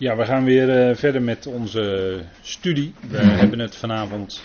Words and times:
Ja, 0.00 0.16
we 0.16 0.24
gaan 0.24 0.44
weer 0.44 0.88
uh, 0.88 0.96
verder 0.96 1.22
met 1.22 1.46
onze 1.46 2.22
studie. 2.40 2.94
We 3.08 3.16
hebben 3.16 3.58
het 3.58 3.76
vanavond 3.76 4.42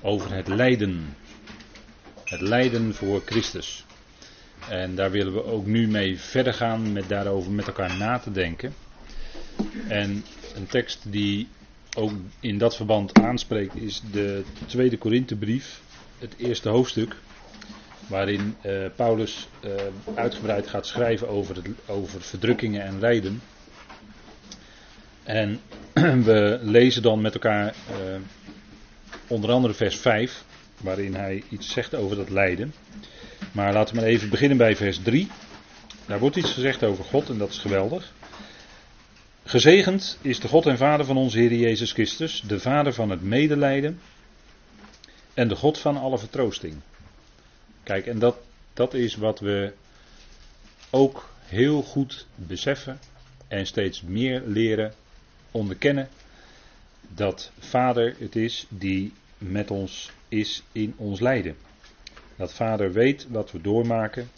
over 0.00 0.34
het 0.34 0.48
lijden. 0.48 1.16
Het 2.24 2.40
lijden 2.40 2.94
voor 2.94 3.22
Christus. 3.24 3.84
En 4.68 4.94
daar 4.94 5.10
willen 5.10 5.32
we 5.32 5.44
ook 5.44 5.66
nu 5.66 5.88
mee 5.88 6.18
verder 6.18 6.54
gaan 6.54 6.92
met 6.92 7.08
daarover 7.08 7.52
met 7.52 7.66
elkaar 7.66 7.96
na 7.96 8.18
te 8.18 8.32
denken. 8.32 8.74
En 9.88 10.24
een 10.54 10.66
tekst 10.66 11.12
die 11.12 11.48
ook 11.96 12.12
in 12.40 12.58
dat 12.58 12.76
verband 12.76 13.18
aanspreekt 13.18 13.76
is 13.76 14.02
de 14.12 14.42
tweede 14.66 14.98
Korinthebrief, 14.98 15.80
het 16.18 16.34
eerste 16.36 16.68
hoofdstuk. 16.68 17.16
Waarin 18.08 18.56
uh, 18.66 18.86
Paulus 18.96 19.48
uh, 19.64 19.70
uitgebreid 20.14 20.66
gaat 20.66 20.86
schrijven 20.86 21.28
over, 21.28 21.56
het, 21.56 21.66
over 21.86 22.22
verdrukkingen 22.22 22.82
en 22.82 23.00
lijden. 23.00 23.40
En 25.24 25.60
we 26.24 26.58
lezen 26.62 27.02
dan 27.02 27.20
met 27.20 27.34
elkaar 27.34 27.64
uh, 27.64 28.14
onder 29.26 29.50
andere 29.50 29.74
vers 29.74 29.96
5, 29.96 30.44
waarin 30.80 31.14
hij 31.14 31.42
iets 31.48 31.72
zegt 31.72 31.94
over 31.94 32.16
dat 32.16 32.30
lijden. 32.30 32.74
Maar 33.52 33.72
laten 33.72 33.94
we 33.94 34.00
maar 34.00 34.10
even 34.10 34.30
beginnen 34.30 34.56
bij 34.56 34.76
vers 34.76 34.98
3. 34.98 35.28
Daar 36.06 36.18
wordt 36.18 36.36
iets 36.36 36.52
gezegd 36.52 36.84
over 36.84 37.04
God 37.04 37.28
en 37.28 37.38
dat 37.38 37.50
is 37.50 37.58
geweldig. 37.58 38.12
Gezegend 39.44 40.18
is 40.20 40.40
de 40.40 40.48
God 40.48 40.66
en 40.66 40.76
Vader 40.76 41.06
van 41.06 41.16
onze 41.16 41.38
Heer 41.38 41.54
Jezus 41.54 41.92
Christus, 41.92 42.42
de 42.46 42.60
Vader 42.60 42.92
van 42.92 43.10
het 43.10 43.22
medelijden 43.22 44.00
en 45.34 45.48
de 45.48 45.56
God 45.56 45.78
van 45.78 45.96
alle 45.96 46.18
vertroosting. 46.18 46.74
Kijk, 47.82 48.06
en 48.06 48.18
dat, 48.18 48.36
dat 48.74 48.94
is 48.94 49.16
wat 49.16 49.40
we 49.40 49.72
ook 50.90 51.28
heel 51.44 51.82
goed 51.82 52.26
beseffen 52.34 52.98
en 53.48 53.66
steeds 53.66 54.02
meer 54.02 54.42
leren 54.46 54.94
onderkennen 55.52 56.08
dat 57.14 57.50
Vader 57.58 58.14
het 58.18 58.36
is 58.36 58.66
die 58.68 59.12
met 59.38 59.70
ons 59.70 60.10
is 60.28 60.62
in 60.72 60.94
ons 60.96 61.20
lijden. 61.20 61.56
Dat 62.36 62.52
Vader 62.52 62.92
weet 62.92 63.26
wat 63.30 63.52
we 63.52 63.60
doormaken. 63.60 64.30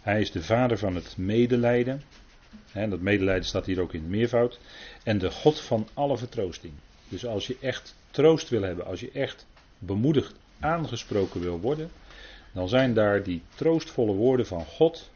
Hij 0.00 0.20
is 0.20 0.30
de 0.30 0.42
Vader 0.42 0.78
van 0.78 0.94
het 0.94 1.16
medelijden. 1.16 2.02
En 2.72 2.90
dat 2.90 3.00
medelijden 3.00 3.44
staat 3.44 3.66
hier 3.66 3.80
ook 3.80 3.92
in 3.92 4.02
de 4.02 4.08
meervoud. 4.08 4.58
En 5.02 5.18
de 5.18 5.30
God 5.30 5.60
van 5.60 5.88
alle 5.94 6.16
vertroosting. 6.16 6.72
Dus 7.08 7.26
als 7.26 7.46
je 7.46 7.56
echt 7.60 7.94
troost 8.10 8.48
wil 8.48 8.62
hebben, 8.62 8.86
als 8.86 9.00
je 9.00 9.10
echt 9.10 9.46
bemoedigd 9.78 10.34
aangesproken 10.60 11.40
wil 11.40 11.60
worden, 11.60 11.90
dan 12.52 12.68
zijn 12.68 12.94
daar 12.94 13.22
die 13.22 13.42
troostvolle 13.54 14.12
woorden 14.12 14.46
van 14.46 14.64
God, 14.64 15.10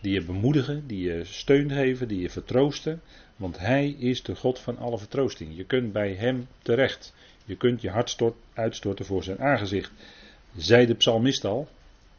die 0.00 0.12
je 0.12 0.22
bemoedigen, 0.22 0.86
die 0.86 1.12
je 1.12 1.24
steun 1.24 1.70
geven, 1.70 2.08
die 2.08 2.20
je 2.20 2.30
vertroosten, 2.30 3.00
want 3.36 3.58
Hij 3.58 3.90
is 3.90 4.22
de 4.22 4.36
God 4.36 4.58
van 4.58 4.78
alle 4.78 4.98
vertroosting. 4.98 5.56
Je 5.56 5.64
kunt 5.64 5.92
bij 5.92 6.12
Hem 6.12 6.48
terecht. 6.62 7.14
Je 7.44 7.56
kunt 7.56 7.80
je 7.80 7.90
hart 7.90 8.10
stort, 8.10 8.34
uitstorten 8.52 9.04
voor 9.04 9.24
zijn 9.24 9.40
aangezicht. 9.40 9.90
Zij 10.56 10.86
de 10.86 10.94
psalmist 10.94 11.44
al, 11.44 11.68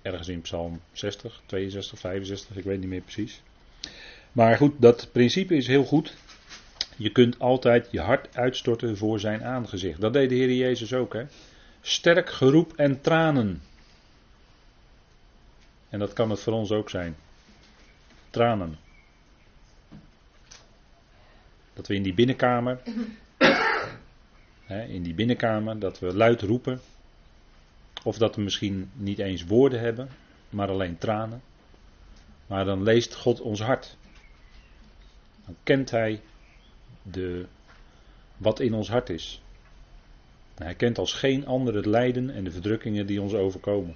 ergens 0.02 0.28
in 0.28 0.42
psalm 0.42 0.82
60, 0.92 1.42
62, 1.46 2.00
65, 2.00 2.58
ik 2.58 2.64
weet 2.64 2.80
niet 2.80 2.90
meer 2.90 3.02
precies. 3.02 3.42
Maar 4.32 4.58
goed, 4.58 4.74
dat 4.78 5.10
principe 5.12 5.56
is 5.56 5.68
heel 5.68 5.84
goed. 5.84 6.16
Je 6.96 7.12
kunt 7.12 7.40
altijd 7.40 7.88
je 7.92 8.00
hart 8.00 8.38
uitstorten 8.38 8.98
voor 8.98 9.20
zijn 9.20 9.44
aangezicht. 9.44 10.02
Dat 10.02 10.14
deed 10.14 10.30
de 10.30 10.36
Heer 10.36 10.54
Jezus 10.54 10.94
ook. 10.94 11.14
Hè? 11.14 11.24
Sterk 11.82 12.30
geroep 12.30 12.74
en 12.76 13.02
tranen. 13.02 13.62
En 15.90 16.00
dat 16.00 16.14
kan 16.14 16.30
het 16.30 16.40
voor 16.40 16.54
ons 16.54 16.72
ook 16.72 16.90
zijn. 16.90 17.16
Tranen. 18.30 18.78
Dat 21.74 21.88
we 21.88 21.96
in 21.96 22.04
die 22.04 22.14
binnenkamer, 22.14 22.80
hè, 24.72 24.84
in 24.84 25.04
die 25.04 25.14
binnenkamer, 25.14 25.80
dat 25.80 26.00
we 26.00 26.14
luid 26.14 26.42
roepen. 26.42 26.82
Of 28.04 28.18
dat 28.18 28.36
we 28.36 28.42
misschien 28.42 28.92
niet 28.94 29.20
eens 29.20 29.46
woorden 29.46 29.80
hebben, 29.80 30.10
maar 30.50 30.70
alleen 30.70 30.98
tranen. 30.98 31.42
Maar 32.48 32.66
dan 32.66 32.84
leest 32.84 33.16
God 33.16 33.42
ons 33.42 33.62
hart. 33.62 33.98
Dan 35.46 35.56
kent 35.64 35.92
Hij 35.92 36.22
de, 37.02 37.46
wat 38.38 38.60
in 38.60 38.74
ons 38.74 38.90
hart 38.90 39.10
is. 39.10 39.42
Hij 40.56 40.76
kent 40.76 40.98
als 40.98 41.14
geen 41.14 41.46
ander 41.46 41.76
het 41.76 41.86
lijden 41.86 42.30
en 42.30 42.44
de 42.44 42.52
verdrukkingen 42.52 43.06
die 43.06 43.22
ons 43.22 43.34
overkomen. 43.34 43.96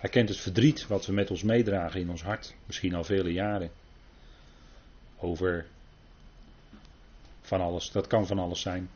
Hij 0.00 0.10
kent 0.10 0.28
het 0.28 0.38
verdriet 0.38 0.86
wat 0.86 1.06
we 1.06 1.12
met 1.12 1.30
ons 1.30 1.42
meedragen 1.42 2.00
in 2.00 2.10
ons 2.10 2.22
hart, 2.22 2.54
misschien 2.66 2.94
al 2.94 3.04
vele 3.04 3.32
jaren. 3.32 3.70
Over 5.16 5.66
van 7.40 7.60
alles. 7.60 7.90
Dat 7.90 8.06
kan 8.06 8.26
van 8.26 8.38
alles 8.38 8.60
zijn. 8.60 8.90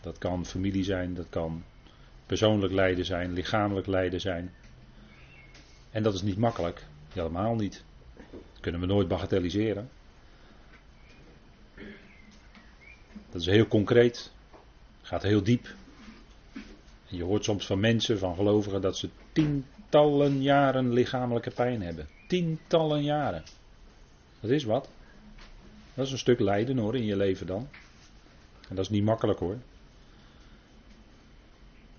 Dat 0.00 0.18
kan 0.18 0.46
familie 0.46 0.84
zijn, 0.84 1.14
dat 1.14 1.26
kan 1.30 1.64
persoonlijk 2.26 2.72
lijden 2.72 3.04
zijn, 3.04 3.32
lichamelijk 3.32 3.86
lijden 3.86 4.20
zijn. 4.20 4.52
En 5.90 6.02
dat 6.02 6.14
is 6.14 6.22
niet 6.22 6.38
makkelijk, 6.38 6.84
helemaal 7.12 7.54
niet. 7.54 7.82
Dat 8.30 8.60
kunnen 8.60 8.80
we 8.80 8.86
nooit 8.86 9.08
bagatelliseren. 9.08 9.90
Dat 13.30 13.40
is 13.40 13.46
heel 13.46 13.66
concreet, 13.66 14.32
gaat 15.02 15.22
heel 15.22 15.42
diep. 15.42 15.74
En 17.08 17.16
je 17.16 17.22
hoort 17.24 17.44
soms 17.44 17.66
van 17.66 17.80
mensen, 17.80 18.18
van 18.18 18.34
gelovigen, 18.34 18.80
dat 18.80 18.96
ze 18.96 19.08
tientallen 19.92 20.42
jaren 20.42 20.92
lichamelijke 20.92 21.50
pijn 21.50 21.82
hebben. 21.82 22.08
Tientallen 22.26 23.02
jaren. 23.02 23.42
Dat 24.40 24.50
is 24.50 24.64
wat. 24.64 24.88
Dat 25.94 26.06
is 26.06 26.12
een 26.12 26.18
stuk 26.18 26.40
lijden 26.40 26.78
hoor 26.78 26.96
in 26.96 27.04
je 27.04 27.16
leven 27.16 27.46
dan. 27.46 27.68
En 28.68 28.76
dat 28.76 28.84
is 28.84 28.90
niet 28.90 29.04
makkelijk 29.04 29.38
hoor. 29.38 29.56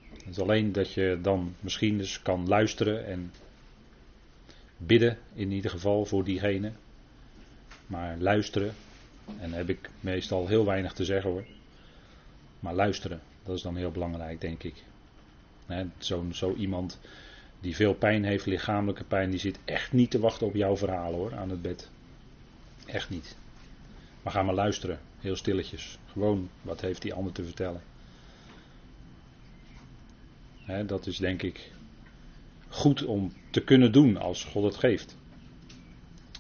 Het 0.10 0.28
is 0.28 0.40
alleen 0.40 0.72
dat 0.72 0.94
je 0.94 1.20
dan 1.22 1.56
misschien 1.60 2.00
eens 2.00 2.22
kan 2.22 2.48
luisteren 2.48 3.06
en 3.06 3.32
bidden 4.78 5.18
in 5.34 5.52
ieder 5.52 5.72
geval 5.72 6.06
voor 6.06 6.24
diegene. 6.24 6.72
Maar 7.88 8.18
luisteren, 8.18 8.74
en 9.40 9.50
daar 9.50 9.60
heb 9.60 9.70
ik 9.70 9.90
meestal 10.00 10.48
heel 10.48 10.66
weinig 10.66 10.94
te 10.94 11.06
zeggen 11.06 11.30
hoor. 11.30 11.46
Maar 12.60 12.74
luisteren, 12.74 13.22
dat 13.44 13.56
is 13.56 13.62
dan 13.62 13.76
heel 13.76 13.92
belangrijk 13.92 14.42
denk 14.42 14.64
ik. 14.64 14.84
Zo, 15.98 16.26
zo 16.32 16.54
iemand 16.54 17.00
die 17.64 17.76
veel 17.76 17.94
pijn 17.94 18.24
heeft, 18.24 18.46
lichamelijke 18.46 19.04
pijn, 19.04 19.30
die 19.30 19.40
zit 19.40 19.60
echt 19.66 19.92
niet 19.92 20.12
te 20.12 20.20
wachten 20.20 20.48
op 20.48 20.56
jouw 20.56 20.78
verhaal 20.78 21.14
hoor, 21.14 21.36
aan 21.36 21.50
het 21.50 21.62
bed. 21.62 21.90
Echt 22.86 23.10
niet. 23.10 23.36
Maar 24.24 24.34
ga 24.34 24.44
maar 24.44 24.56
luisteren, 24.56 25.00
heel 25.20 25.36
stilletjes. 25.36 25.98
Gewoon, 26.12 26.50
wat 26.62 26.82
heeft 26.82 27.02
die 27.02 27.14
ander 27.14 27.34
te 27.34 27.44
vertellen? 27.44 27.82
dat 30.86 31.08
is 31.08 31.18
denk 31.18 31.42
ik 31.42 31.72
goed 32.70 33.06
om 33.06 33.34
te 33.50 33.64
kunnen 33.64 33.92
doen 33.92 34.18
als 34.18 34.44
God 34.44 34.64
het 34.64 34.76
geeft. 34.76 35.16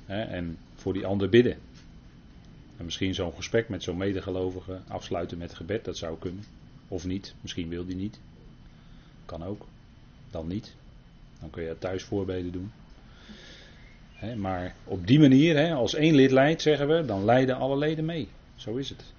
en 0.05 0.57
voor 0.75 0.93
die 0.93 1.05
ander 1.05 1.29
bidden. 1.29 1.57
En 2.77 2.85
misschien 2.85 3.13
zo'n 3.13 3.33
gesprek 3.33 3.69
met 3.69 3.83
zo'n 3.83 3.97
medegelovige 3.97 4.81
afsluiten 4.87 5.37
met 5.37 5.53
gebed, 5.53 5.85
dat 5.85 5.97
zou 5.97 6.17
kunnen. 6.19 6.43
Of 6.87 7.05
niet, 7.05 7.35
misschien 7.41 7.69
wil 7.69 7.85
die 7.85 7.95
niet. 7.95 8.19
Kan 9.25 9.43
ook. 9.43 9.65
Dan 10.31 10.47
niet. 10.47 10.75
Dan 11.43 11.51
kun 11.51 11.63
je 11.63 11.77
thuis 11.79 12.03
voorbeden 12.03 12.51
doen. 12.51 12.71
maar 14.37 14.75
op 14.83 15.07
die 15.07 15.19
manier, 15.19 15.73
als 15.73 15.95
één 15.95 16.15
lid 16.15 16.31
leidt, 16.31 16.61
zeggen 16.61 16.87
we, 16.87 17.05
dan 17.05 17.25
leiden 17.25 17.55
alle 17.57 17.77
leden 17.77 18.05
mee. 18.05 18.27
Zo 18.55 18.75
is 18.75 18.89
het 18.89 19.13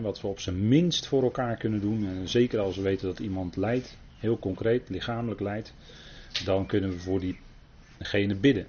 wat 0.00 0.20
we 0.20 0.26
op 0.26 0.40
zijn 0.40 0.68
minst 0.68 1.06
voor 1.06 1.22
elkaar 1.22 1.56
kunnen 1.56 1.80
doen. 1.80 2.06
En 2.06 2.28
zeker 2.28 2.60
als 2.60 2.76
we 2.76 2.82
weten 2.82 3.06
dat 3.06 3.18
iemand 3.18 3.56
lijdt, 3.56 3.98
heel 4.18 4.38
concreet, 4.38 4.88
lichamelijk 4.88 5.40
lijdt. 5.40 5.74
Dan 6.44 6.66
kunnen 6.66 6.90
we 6.90 6.98
voor 6.98 7.20
diegene 7.20 8.34
bidden. 8.34 8.66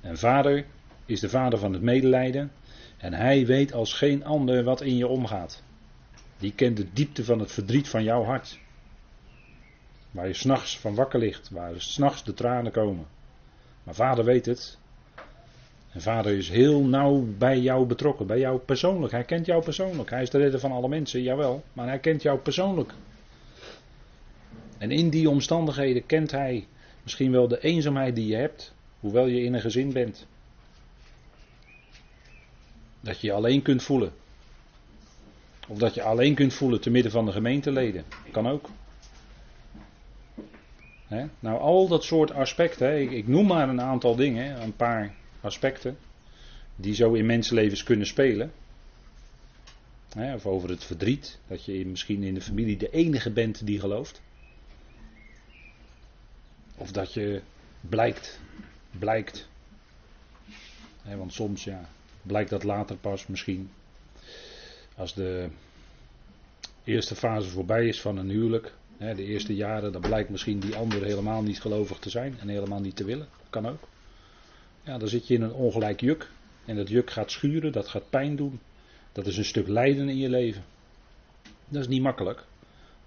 En 0.00 0.18
vader 0.18 0.64
is 1.06 1.20
de 1.20 1.28
vader 1.28 1.58
van 1.58 1.72
het 1.72 1.82
medelijden. 1.82 2.50
En 2.96 3.12
hij 3.12 3.46
weet 3.46 3.72
als 3.72 3.92
geen 3.92 4.24
ander 4.24 4.64
wat 4.64 4.80
in 4.80 4.96
je 4.96 5.06
omgaat. 5.06 5.62
Die 6.38 6.52
kent 6.54 6.76
de 6.76 6.86
diepte 6.92 7.24
van 7.24 7.38
het 7.38 7.52
verdriet 7.52 7.88
van 7.88 8.02
jouw 8.02 8.24
hart. 8.24 8.58
Waar 10.10 10.26
je 10.26 10.34
s'nachts 10.34 10.78
van 10.78 10.94
wakker 10.94 11.18
ligt, 11.18 11.50
waar 11.50 11.72
s'nachts 11.76 12.24
de 12.24 12.34
tranen 12.34 12.72
komen. 12.72 13.06
Maar 13.82 13.94
vader 13.94 14.24
weet 14.24 14.46
het. 14.46 14.78
En 15.92 16.00
vader 16.00 16.36
is 16.36 16.48
heel 16.48 16.82
nauw 16.84 17.24
bij 17.38 17.58
jou 17.58 17.86
betrokken, 17.86 18.26
bij 18.26 18.38
jou 18.38 18.58
persoonlijk. 18.58 19.12
Hij 19.12 19.24
kent 19.24 19.46
jou 19.46 19.62
persoonlijk. 19.62 20.10
Hij 20.10 20.22
is 20.22 20.30
de 20.30 20.38
redder 20.38 20.60
van 20.60 20.72
alle 20.72 20.88
mensen, 20.88 21.22
jawel. 21.22 21.64
Maar 21.72 21.86
hij 21.86 21.98
kent 21.98 22.22
jou 22.22 22.38
persoonlijk. 22.38 22.92
En 24.78 24.90
in 24.90 25.10
die 25.10 25.30
omstandigheden 25.30 26.06
kent 26.06 26.30
hij 26.30 26.66
misschien 27.02 27.30
wel 27.30 27.48
de 27.48 27.60
eenzaamheid 27.60 28.14
die 28.14 28.26
je 28.26 28.36
hebt, 28.36 28.74
hoewel 29.00 29.26
je 29.26 29.42
in 29.42 29.54
een 29.54 29.60
gezin 29.60 29.92
bent. 29.92 30.26
Dat 33.00 33.20
je 33.20 33.26
je 33.26 33.32
alleen 33.32 33.62
kunt 33.62 33.82
voelen. 33.82 34.12
Of 35.68 35.78
dat 35.78 35.94
je 35.94 36.02
alleen 36.02 36.34
kunt 36.34 36.54
voelen 36.54 36.80
te 36.80 36.90
midden 36.90 37.12
van 37.12 37.26
de 37.26 37.32
gemeenteleden. 37.32 38.04
Kan 38.30 38.48
ook. 38.48 38.68
Nou, 41.40 41.60
al 41.60 41.88
dat 41.88 42.04
soort 42.04 42.32
aspecten, 42.32 43.00
ik, 43.00 43.10
ik, 43.10 43.28
noem 43.28 43.46
maar 43.46 43.68
een 43.68 43.80
aantal 43.80 44.16
dingen, 44.16 44.62
een 44.62 44.76
paar 44.76 45.14
aspecten 45.40 45.98
die 46.76 46.94
zo 46.94 47.12
in 47.12 47.26
mensenlevens 47.26 47.82
kunnen 47.82 48.06
spelen. 48.06 48.52
of 50.16 50.46
over 50.46 50.68
het 50.68 50.84
verdriet, 50.84 51.38
dat 51.46 51.64
je 51.64 51.86
misschien 51.86 52.22
in 52.22 52.34
de 52.34 52.40
familie 52.40 52.76
de 52.76 52.90
enige 52.90 53.30
bent 53.30 53.66
die 53.66 53.80
gelooft. 53.80 54.20
Of 56.76 56.92
dat 56.92 57.14
je 57.14 57.40
blijkt, 57.80 58.40
blijkt. 58.90 59.48
want 61.02 61.32
soms 61.32 61.64
ja, 61.64 61.88
blijkt 62.22 62.50
dat 62.50 62.64
later 62.64 62.96
pas 62.96 63.26
misschien. 63.26 63.70
Als 64.96 65.14
de 65.14 65.48
eerste 66.84 67.14
fase 67.14 67.48
voorbij 67.48 67.86
is 67.86 68.00
van 68.00 68.16
een 68.16 68.30
huwelijk, 68.30 68.72
de 69.00 69.24
eerste 69.24 69.54
jaren, 69.54 69.92
dan 69.92 70.00
blijkt 70.00 70.30
misschien 70.30 70.60
die 70.60 70.76
ander 70.76 71.04
helemaal 71.04 71.42
niet 71.42 71.60
gelovig 71.60 71.98
te 71.98 72.10
zijn 72.10 72.36
en 72.40 72.48
helemaal 72.48 72.80
niet 72.80 72.96
te 72.96 73.04
willen. 73.04 73.28
Kan 73.50 73.68
ook. 73.68 73.88
Ja, 74.82 74.98
dan 74.98 75.08
zit 75.08 75.26
je 75.26 75.34
in 75.34 75.42
een 75.42 75.52
ongelijk 75.52 76.00
juk. 76.00 76.30
En 76.64 76.76
dat 76.76 76.88
juk 76.88 77.10
gaat 77.10 77.30
schuren, 77.30 77.72
dat 77.72 77.88
gaat 77.88 78.10
pijn 78.10 78.36
doen. 78.36 78.60
Dat 79.12 79.26
is 79.26 79.36
een 79.36 79.44
stuk 79.44 79.68
lijden 79.68 80.08
in 80.08 80.16
je 80.16 80.28
leven. 80.28 80.64
Dat 81.68 81.80
is 81.80 81.88
niet 81.88 82.02
makkelijk. 82.02 82.44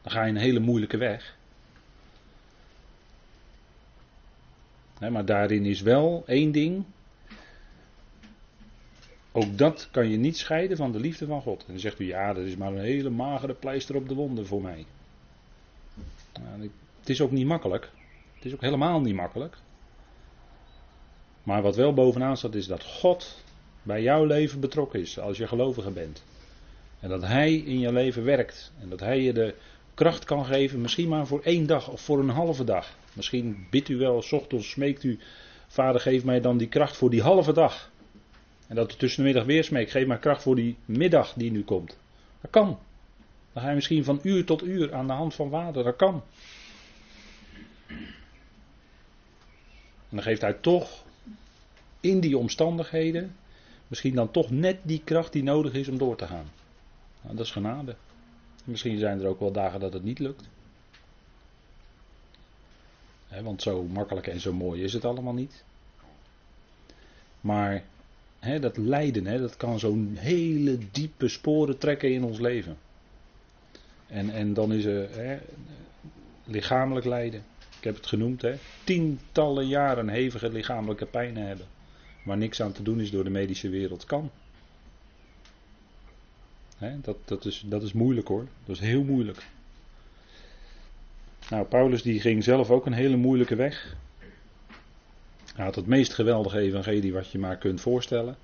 Dan 0.01 0.11
ga 0.11 0.23
je 0.23 0.29
een 0.29 0.37
hele 0.37 0.59
moeilijke 0.59 0.97
weg. 0.97 1.35
maar 5.11 5.25
daarin 5.25 5.65
is 5.65 5.81
wel 5.81 6.23
één 6.25 6.51
ding. 6.51 6.83
Ook 9.31 9.57
dat 9.57 9.87
kan 9.91 10.09
je 10.09 10.17
niet 10.17 10.37
scheiden 10.37 10.77
van 10.77 10.91
de 10.91 10.99
liefde 10.99 11.25
van 11.25 11.41
God. 11.41 11.59
En 11.59 11.71
dan 11.71 11.79
zegt 11.79 11.99
u, 11.99 12.05
ja, 12.05 12.33
dat 12.33 12.45
is 12.45 12.55
maar 12.55 12.71
een 12.71 12.83
hele 12.83 13.09
magere 13.09 13.53
pleister 13.53 13.95
op 13.95 14.07
de 14.07 14.13
wonden 14.13 14.45
voor 14.45 14.61
mij. 14.61 14.85
Nou, 16.43 16.69
het 16.99 17.09
is 17.09 17.21
ook 17.21 17.31
niet 17.31 17.45
makkelijk. 17.45 17.89
Het 18.35 18.45
is 18.45 18.53
ook 18.53 18.61
helemaal 18.61 19.01
niet 19.01 19.15
makkelijk. 19.15 19.57
Maar 21.43 21.61
wat 21.61 21.75
wel 21.75 21.93
bovenaan 21.93 22.37
staat 22.37 22.55
is 22.55 22.67
dat 22.67 22.83
God 22.83 23.43
bij 23.83 24.01
jouw 24.01 24.25
leven 24.25 24.59
betrokken 24.59 24.99
is 24.99 25.19
als 25.19 25.37
je 25.37 25.47
gelovige 25.47 25.91
bent. 25.91 26.23
En 26.99 27.09
dat 27.09 27.21
Hij 27.21 27.53
in 27.53 27.79
je 27.79 27.91
leven 27.91 28.23
werkt. 28.23 28.71
En 28.81 28.89
dat 28.89 28.99
Hij 28.99 29.21
je 29.21 29.33
de 29.33 29.55
kracht 29.93 30.25
kan 30.25 30.45
geven, 30.45 30.81
misschien 30.81 31.09
maar 31.09 31.27
voor 31.27 31.41
één 31.43 31.65
dag 31.65 31.89
of 31.89 32.01
voor 32.01 32.19
een 32.19 32.29
halve 32.29 32.63
dag. 32.63 32.95
Misschien 33.13 33.67
bidt 33.69 33.89
u 33.89 33.97
wel, 33.97 34.21
s 34.21 34.31
ochtends 34.31 34.69
smeekt 34.69 35.03
u, 35.03 35.19
Vader 35.67 36.01
geef 36.01 36.23
mij 36.23 36.41
dan 36.41 36.57
die 36.57 36.67
kracht 36.67 36.97
voor 36.97 37.09
die 37.09 37.21
halve 37.21 37.53
dag. 37.53 37.91
En 38.67 38.75
dat 38.75 38.93
u 38.93 38.95
tussen 38.95 39.19
de 39.21 39.27
middag 39.27 39.45
weer 39.45 39.63
smeekt, 39.63 39.91
geef 39.91 40.07
mij 40.07 40.17
kracht 40.17 40.41
voor 40.41 40.55
die 40.55 40.77
middag 40.85 41.33
die 41.33 41.51
nu 41.51 41.63
komt. 41.63 41.97
Dat 42.41 42.51
kan. 42.51 42.79
Dan 43.53 43.63
ga 43.63 43.73
misschien 43.73 44.03
van 44.03 44.19
uur 44.23 44.45
tot 44.45 44.63
uur 44.63 44.93
aan 44.93 45.07
de 45.07 45.13
hand 45.13 45.33
van 45.33 45.49
water. 45.49 45.83
Dat 45.83 45.95
kan. 45.95 46.23
En 50.09 50.19
dan 50.19 50.23
geeft 50.23 50.41
hij 50.41 50.53
toch 50.53 51.03
in 51.99 52.19
die 52.19 52.37
omstandigheden 52.37 53.35
misschien 53.87 54.15
dan 54.15 54.31
toch 54.31 54.49
net 54.49 54.77
die 54.81 55.01
kracht 55.03 55.33
die 55.33 55.43
nodig 55.43 55.73
is 55.73 55.87
om 55.87 55.97
door 55.97 56.15
te 56.15 56.27
gaan. 56.27 56.51
Nou, 57.21 57.35
dat 57.35 57.45
is 57.45 57.51
genade. 57.51 57.95
Misschien 58.63 58.99
zijn 58.99 59.19
er 59.19 59.27
ook 59.27 59.39
wel 59.39 59.51
dagen 59.51 59.79
dat 59.79 59.93
het 59.93 60.03
niet 60.03 60.19
lukt. 60.19 60.43
want 63.41 63.61
zo 63.61 63.83
makkelijk 63.83 64.27
en 64.27 64.39
zo 64.39 64.53
mooi 64.53 64.83
is 64.83 64.93
het 64.93 65.05
allemaal 65.05 65.33
niet. 65.33 65.63
Maar 67.41 67.83
dat 68.59 68.77
lijden, 68.77 69.23
dat 69.41 69.57
kan 69.57 69.79
zo'n 69.79 70.15
hele 70.19 70.77
diepe 70.91 71.27
sporen 71.27 71.77
trekken 71.77 72.13
in 72.13 72.23
ons 72.23 72.39
leven. 72.39 72.77
En, 74.13 74.29
en 74.29 74.53
dan 74.53 74.73
is 74.73 74.85
er 74.85 75.09
hè, 75.15 75.37
lichamelijk 76.43 77.05
lijden. 77.05 77.43
Ik 77.77 77.83
heb 77.83 77.95
het 77.95 78.07
genoemd, 78.07 78.41
hè. 78.41 78.55
Tientallen 78.83 79.67
jaren 79.67 80.09
hevige 80.09 80.49
lichamelijke 80.49 81.05
pijnen 81.05 81.47
hebben. 81.47 81.65
Waar 82.23 82.37
niks 82.37 82.61
aan 82.61 82.71
te 82.71 82.83
doen 82.83 82.99
is 82.99 83.11
door 83.11 83.23
de 83.23 83.29
medische 83.29 83.69
wereld 83.69 84.05
kan. 84.05 84.31
Hè, 86.77 87.01
dat, 87.01 87.17
dat, 87.25 87.45
is, 87.45 87.63
dat 87.65 87.83
is 87.83 87.93
moeilijk 87.93 88.27
hoor. 88.27 88.47
Dat 88.65 88.75
is 88.75 88.81
heel 88.81 89.03
moeilijk. 89.03 89.45
Nou, 91.49 91.65
Paulus 91.65 92.01
die 92.01 92.19
ging 92.19 92.43
zelf 92.43 92.69
ook 92.69 92.85
een 92.85 92.93
hele 92.93 93.15
moeilijke 93.15 93.55
weg. 93.55 93.95
Hij 95.55 95.65
had 95.65 95.75
het 95.75 95.87
meest 95.87 96.13
geweldige 96.13 96.59
evangelie 96.59 97.13
wat 97.13 97.31
je 97.31 97.39
maar 97.39 97.57
kunt 97.57 97.81
voorstellen. 97.81 98.37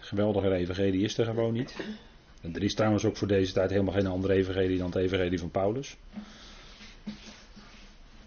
Geweldige 0.00 0.54
evangelie 0.54 1.04
is 1.04 1.18
er 1.18 1.24
gewoon 1.24 1.52
niet. 1.52 1.74
En 2.44 2.54
er 2.54 2.62
is 2.62 2.74
trouwens 2.74 3.04
ook 3.04 3.16
voor 3.16 3.28
deze 3.28 3.52
tijd 3.52 3.70
helemaal 3.70 3.92
geen 3.92 4.06
andere 4.06 4.34
evangelie 4.34 4.78
dan 4.78 4.86
het 4.86 4.96
evangelie 4.96 5.38
van 5.38 5.50
Paulus. 5.50 5.96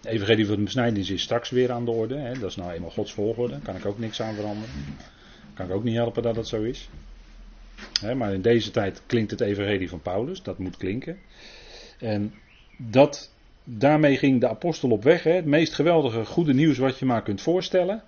De 0.01 0.09
evangelie 0.09 0.45
van 0.45 0.55
de 0.55 0.63
besnijdenis 0.63 1.09
is 1.09 1.21
straks 1.21 1.49
weer 1.49 1.71
aan 1.71 1.85
de 1.85 1.91
orde. 1.91 2.15
Hè. 2.15 2.39
Dat 2.39 2.49
is 2.49 2.55
nou 2.55 2.71
eenmaal 2.71 2.89
Gods 2.89 3.13
volgorde. 3.13 3.59
Kan 3.63 3.75
ik 3.75 3.85
ook 3.85 3.99
niks 3.99 4.21
aan 4.21 4.35
veranderen. 4.35 4.69
Kan 5.53 5.65
ik 5.65 5.71
ook 5.71 5.83
niet 5.83 5.95
helpen 5.95 6.23
dat 6.23 6.35
dat 6.35 6.47
zo 6.47 6.61
is. 6.61 6.89
Hè, 8.01 8.15
maar 8.15 8.33
in 8.33 8.41
deze 8.41 8.71
tijd 8.71 9.01
klinkt 9.05 9.31
het 9.31 9.41
evangelie 9.41 9.89
van 9.89 10.01
Paulus. 10.01 10.43
Dat 10.43 10.57
moet 10.57 10.77
klinken. 10.77 11.17
En 11.99 12.33
dat, 12.77 13.31
daarmee 13.63 14.17
ging 14.17 14.41
de 14.41 14.47
apostel 14.47 14.89
op 14.89 15.03
weg. 15.03 15.23
Hè. 15.23 15.31
Het 15.31 15.45
meest 15.45 15.73
geweldige 15.73 16.25
goede 16.25 16.53
nieuws 16.53 16.77
wat 16.77 16.99
je 16.99 17.05
maar 17.05 17.23
kunt 17.23 17.41
voorstellen. 17.41 18.03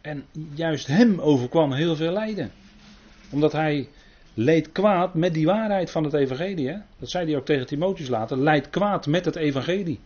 En 0.00 0.24
juist 0.54 0.86
hem 0.86 1.20
overkwam 1.20 1.72
heel 1.72 1.96
veel 1.96 2.12
lijden. 2.12 2.52
Omdat 3.30 3.52
hij 3.52 3.88
leed 4.34 4.72
kwaad 4.72 5.14
met 5.14 5.34
die 5.34 5.46
waarheid 5.46 5.90
van 5.90 6.04
het 6.04 6.12
evangelie. 6.12 6.68
Hè? 6.68 6.76
Dat 6.98 7.10
zei 7.10 7.26
hij 7.26 7.36
ook 7.36 7.44
tegen 7.44 7.66
Timotheus 7.66 8.08
later. 8.08 8.38
Leid 8.38 8.70
kwaad 8.70 9.06
met 9.06 9.24
het 9.24 9.36
evangelie. 9.36 10.00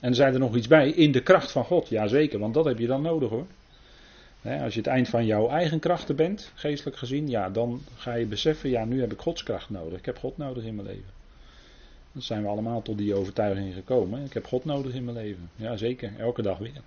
En 0.00 0.14
zei 0.14 0.32
er 0.32 0.38
nog 0.38 0.56
iets 0.56 0.68
bij, 0.68 0.90
in 0.90 1.12
de 1.12 1.22
kracht 1.22 1.50
van 1.52 1.64
God. 1.64 1.88
Jazeker, 1.88 2.38
want 2.38 2.54
dat 2.54 2.64
heb 2.64 2.78
je 2.78 2.86
dan 2.86 3.02
nodig 3.02 3.30
hoor. 3.30 3.46
als 4.42 4.74
je 4.74 4.80
het 4.80 4.88
eind 4.88 5.08
van 5.08 5.26
jouw 5.26 5.48
eigen 5.48 5.78
krachten 5.78 6.16
bent, 6.16 6.52
geestelijk 6.54 6.96
gezien, 6.96 7.28
ja, 7.28 7.50
dan 7.50 7.80
ga 7.96 8.14
je 8.14 8.26
beseffen, 8.26 8.70
ja, 8.70 8.84
nu 8.84 9.00
heb 9.00 9.12
ik 9.12 9.20
Gods 9.20 9.42
kracht 9.42 9.70
nodig. 9.70 9.98
Ik 9.98 10.06
heb 10.06 10.18
God 10.18 10.36
nodig 10.36 10.64
in 10.64 10.74
mijn 10.74 10.86
leven. 10.86 11.18
Dan 12.12 12.22
zijn 12.22 12.42
we 12.42 12.48
allemaal 12.48 12.82
tot 12.82 12.98
die 12.98 13.14
overtuiging 13.14 13.74
gekomen. 13.74 14.24
Ik 14.24 14.32
heb 14.32 14.46
God 14.46 14.64
nodig 14.64 14.94
in 14.94 15.04
mijn 15.04 15.16
leven. 15.16 15.50
Ja, 15.56 15.76
zeker, 15.76 16.12
elke 16.18 16.42
dag 16.42 16.58
weer 16.58 16.82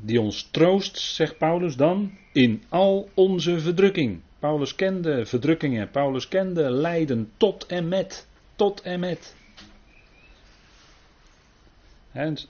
die 0.00 0.20
ons 0.20 0.48
troost, 0.50 0.98
zegt 0.98 1.38
Paulus 1.38 1.76
dan, 1.76 2.12
in 2.32 2.62
al 2.68 3.08
onze 3.14 3.60
verdrukking. 3.60 4.20
Paulus 4.38 4.74
kende 4.74 5.26
verdrukkingen, 5.26 5.90
Paulus 5.90 6.28
kende 6.28 6.70
lijden 6.70 7.30
tot 7.36 7.66
en 7.66 7.88
met, 7.88 8.26
tot 8.56 8.82
en 8.82 9.00
met. 9.00 9.34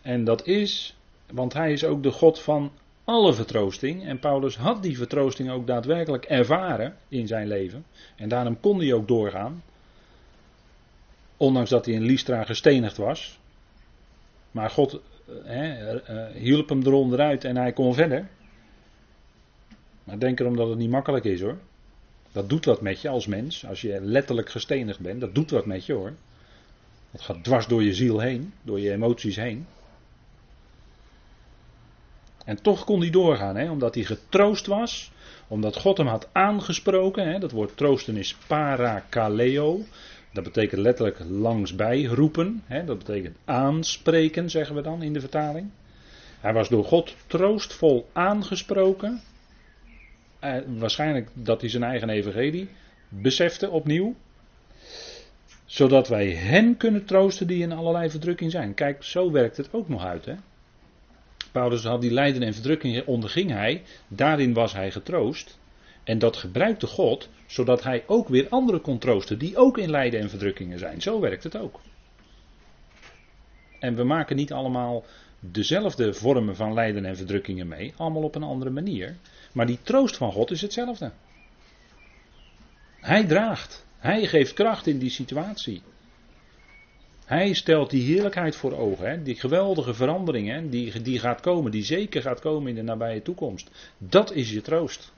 en 0.02 0.24
dat 0.24 0.46
is, 0.46 0.96
want 1.30 1.52
hij 1.52 1.72
is 1.72 1.84
ook 1.84 2.02
de 2.02 2.10
God 2.10 2.40
van 2.40 2.72
alle 3.04 3.34
vertroosting. 3.34 4.04
En 4.04 4.18
Paulus 4.18 4.56
had 4.56 4.82
die 4.82 4.96
vertroosting 4.96 5.50
ook 5.50 5.66
daadwerkelijk 5.66 6.24
ervaren 6.24 6.96
in 7.08 7.26
zijn 7.26 7.46
leven. 7.46 7.84
En 8.16 8.28
daarom 8.28 8.60
kon 8.60 8.78
hij 8.78 8.92
ook 8.92 9.08
doorgaan. 9.08 9.62
Ondanks 11.36 11.70
dat 11.70 11.84
hij 11.84 11.94
in 11.94 12.02
Lystra 12.02 12.44
gestenigd 12.44 12.96
was. 12.96 13.38
Maar 14.50 14.70
God 14.70 15.00
hè, 15.44 15.94
uh, 15.94 16.34
hielp 16.34 16.68
hem 16.68 16.82
eronderuit 16.82 17.44
en 17.44 17.56
hij 17.56 17.72
kon 17.72 17.94
verder. 17.94 18.28
Maar 20.04 20.18
denk 20.18 20.40
erom 20.40 20.56
dat 20.56 20.68
het 20.68 20.78
niet 20.78 20.90
makkelijk 20.90 21.24
is 21.24 21.40
hoor. 21.40 21.58
Dat 22.32 22.48
doet 22.48 22.64
wat 22.64 22.80
met 22.80 23.00
je 23.00 23.08
als 23.08 23.26
mens. 23.26 23.66
Als 23.66 23.80
je 23.80 24.00
letterlijk 24.00 24.50
gestenigd 24.50 25.00
bent, 25.00 25.20
dat 25.20 25.34
doet 25.34 25.50
wat 25.50 25.66
met 25.66 25.86
je 25.86 25.92
hoor. 25.92 26.12
Dat 27.10 27.20
gaat 27.20 27.44
dwars 27.44 27.66
door 27.66 27.82
je 27.82 27.94
ziel 27.94 28.20
heen, 28.20 28.52
door 28.62 28.80
je 28.80 28.92
emoties 28.92 29.36
heen. 29.36 29.66
En 32.44 32.62
toch 32.62 32.84
kon 32.84 33.00
hij 33.00 33.10
doorgaan, 33.10 33.56
hè, 33.56 33.70
omdat 33.70 33.94
hij 33.94 34.04
getroost 34.04 34.66
was, 34.66 35.12
omdat 35.48 35.76
God 35.76 35.96
hem 35.96 36.06
had 36.06 36.28
aangesproken. 36.32 37.32
Hè, 37.32 37.38
dat 37.38 37.50
woord 37.50 37.76
troosten 37.76 38.16
is 38.16 38.36
parakaleo. 38.46 39.80
Dat 40.32 40.44
betekent 40.44 40.80
letterlijk 40.80 41.18
langsbij 41.28 42.02
roepen. 42.02 42.62
Hè, 42.66 42.84
dat 42.84 42.98
betekent 42.98 43.36
aanspreken, 43.44 44.50
zeggen 44.50 44.74
we 44.74 44.82
dan 44.82 45.02
in 45.02 45.12
de 45.12 45.20
vertaling. 45.20 45.70
Hij 46.40 46.52
was 46.52 46.68
door 46.68 46.84
God 46.84 47.14
troostvol 47.26 48.08
aangesproken. 48.12 49.20
Eh, 50.38 50.56
waarschijnlijk 50.66 51.28
dat 51.34 51.60
hij 51.60 51.70
zijn 51.70 51.82
eigen 51.82 52.08
evangelie 52.08 52.68
besefte 53.08 53.70
opnieuw. 53.70 54.14
Zodat 55.64 56.08
wij 56.08 56.30
hen 56.30 56.76
kunnen 56.76 57.04
troosten 57.04 57.46
die 57.46 57.62
in 57.62 57.72
allerlei 57.72 58.10
verdrukking 58.10 58.50
zijn. 58.50 58.74
Kijk, 58.74 59.02
zo 59.02 59.30
werkt 59.30 59.56
het 59.56 59.68
ook 59.72 59.88
nog 59.88 60.04
uit. 60.04 60.24
Hè? 60.24 60.34
Paulus 61.52 61.84
had 61.84 62.00
die 62.00 62.12
lijden 62.12 62.42
en 62.42 62.54
verdrukking 62.54 63.06
onderging 63.06 63.50
hij. 63.50 63.82
Daarin 64.08 64.52
was 64.52 64.72
hij 64.72 64.90
getroost. 64.90 65.58
En 66.04 66.18
dat 66.18 66.36
gebruikte 66.36 66.86
God 66.86 67.28
zodat 67.46 67.82
hij 67.82 68.04
ook 68.06 68.28
weer 68.28 68.48
anderen 68.48 68.80
kon 68.80 68.98
troosten 68.98 69.38
die 69.38 69.56
ook 69.56 69.78
in 69.78 69.90
lijden 69.90 70.20
en 70.20 70.30
verdrukkingen 70.30 70.78
zijn. 70.78 71.02
Zo 71.02 71.20
werkt 71.20 71.42
het 71.42 71.56
ook. 71.56 71.80
En 73.78 73.94
we 73.94 74.04
maken 74.04 74.36
niet 74.36 74.52
allemaal 74.52 75.04
dezelfde 75.40 76.14
vormen 76.14 76.56
van 76.56 76.74
lijden 76.74 77.04
en 77.04 77.16
verdrukkingen 77.16 77.68
mee, 77.68 77.92
allemaal 77.96 78.22
op 78.22 78.34
een 78.34 78.42
andere 78.42 78.70
manier. 78.70 79.16
Maar 79.52 79.66
die 79.66 79.78
troost 79.82 80.16
van 80.16 80.32
God 80.32 80.50
is 80.50 80.60
hetzelfde. 80.60 81.12
Hij 83.00 83.24
draagt, 83.24 83.86
hij 83.98 84.26
geeft 84.26 84.52
kracht 84.52 84.86
in 84.86 84.98
die 84.98 85.10
situatie. 85.10 85.82
Hij 87.24 87.52
stelt 87.52 87.90
die 87.90 88.02
heerlijkheid 88.02 88.56
voor 88.56 88.78
ogen, 88.78 89.10
hè? 89.10 89.22
die 89.22 89.34
geweldige 89.34 89.94
verandering 89.94 90.48
hè? 90.48 90.68
Die, 90.68 91.02
die 91.02 91.18
gaat 91.18 91.40
komen, 91.40 91.70
die 91.70 91.84
zeker 91.84 92.22
gaat 92.22 92.40
komen 92.40 92.68
in 92.68 92.74
de 92.74 92.82
nabije 92.82 93.22
toekomst. 93.22 93.70
Dat 93.98 94.32
is 94.32 94.50
je 94.50 94.60
troost. 94.60 95.12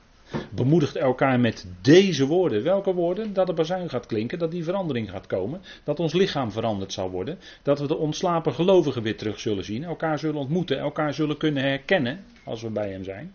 Bemoedigt 0.51 0.95
elkaar 0.95 1.39
met 1.39 1.67
deze 1.81 2.25
woorden. 2.25 2.63
Welke 2.63 2.93
woorden? 2.93 3.33
Dat 3.33 3.47
de 3.47 3.53
bazuin 3.53 3.89
gaat 3.89 4.05
klinken, 4.05 4.39
dat 4.39 4.51
die 4.51 4.63
verandering 4.63 5.09
gaat 5.09 5.27
komen, 5.27 5.61
dat 5.83 5.99
ons 5.99 6.13
lichaam 6.13 6.51
veranderd 6.51 6.93
zal 6.93 7.09
worden, 7.09 7.39
dat 7.63 7.79
we 7.79 7.87
de 7.87 7.97
ontslapen 7.97 8.53
gelovigen 8.53 9.03
weer 9.03 9.17
terug 9.17 9.39
zullen 9.39 9.63
zien, 9.63 9.83
elkaar 9.83 10.19
zullen 10.19 10.35
ontmoeten, 10.35 10.77
elkaar 10.77 11.13
zullen 11.13 11.37
kunnen 11.37 11.63
herkennen 11.63 12.23
als 12.43 12.61
we 12.61 12.69
bij 12.69 12.91
hem 12.91 13.03
zijn. 13.03 13.33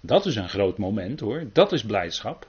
Dat 0.00 0.26
is 0.26 0.36
een 0.36 0.48
groot 0.48 0.78
moment 0.78 1.20
hoor, 1.20 1.48
dat 1.52 1.72
is 1.72 1.84
blijdschap. 1.84 2.46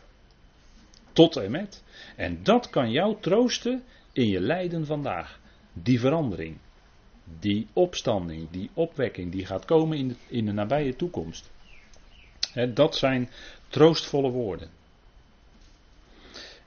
Tot 1.14 1.36
en 1.36 1.52
met. 1.52 1.84
En 2.16 2.40
dat 2.44 2.70
kan 2.70 2.92
jou 2.92 3.16
troosten 3.20 3.84
in 4.14 4.28
je 4.28 4.40
lijden 4.40 4.86
vandaag. 4.86 5.40
Die 5.74 6.00
verandering, 6.00 6.58
die 7.40 7.68
opstanding, 7.74 8.48
die 8.52 8.70
opwekking, 8.74 9.32
die 9.32 9.46
gaat 9.46 9.66
komen 9.66 9.98
in 9.98 10.08
de, 10.08 10.16
in 10.28 10.46
de 10.46 10.52
nabije 10.52 10.96
toekomst. 10.96 11.52
Dat 12.74 12.96
zijn 12.96 13.30
troostvolle 13.68 14.30
woorden. 14.30 14.70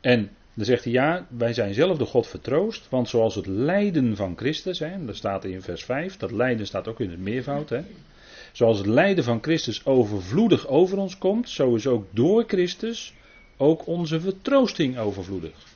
En 0.00 0.30
dan 0.54 0.64
zegt 0.64 0.84
hij 0.84 0.92
ja, 0.92 1.26
wij 1.28 1.52
zijn 1.52 1.74
zelf 1.74 1.98
de 1.98 2.04
God 2.04 2.26
vertroost, 2.26 2.88
want 2.88 3.08
zoals 3.08 3.34
het 3.34 3.46
lijden 3.46 4.16
van 4.16 4.36
Christus, 4.36 4.78
hè, 4.78 5.04
dat 5.04 5.16
staat 5.16 5.44
in 5.44 5.62
vers 5.62 5.84
5, 5.84 6.16
dat 6.16 6.30
lijden 6.30 6.66
staat 6.66 6.88
ook 6.88 7.00
in 7.00 7.10
het 7.10 7.20
meervoud, 7.20 7.68
hè, 7.68 7.80
zoals 8.52 8.78
het 8.78 8.86
lijden 8.86 9.24
van 9.24 9.42
Christus 9.42 9.84
overvloedig 9.84 10.66
over 10.66 10.98
ons 10.98 11.18
komt, 11.18 11.48
zo 11.48 11.74
is 11.74 11.86
ook 11.86 12.06
door 12.10 12.44
Christus 12.46 13.14
ook 13.56 13.86
onze 13.86 14.20
vertroosting 14.20 14.98
overvloedig. 14.98 15.68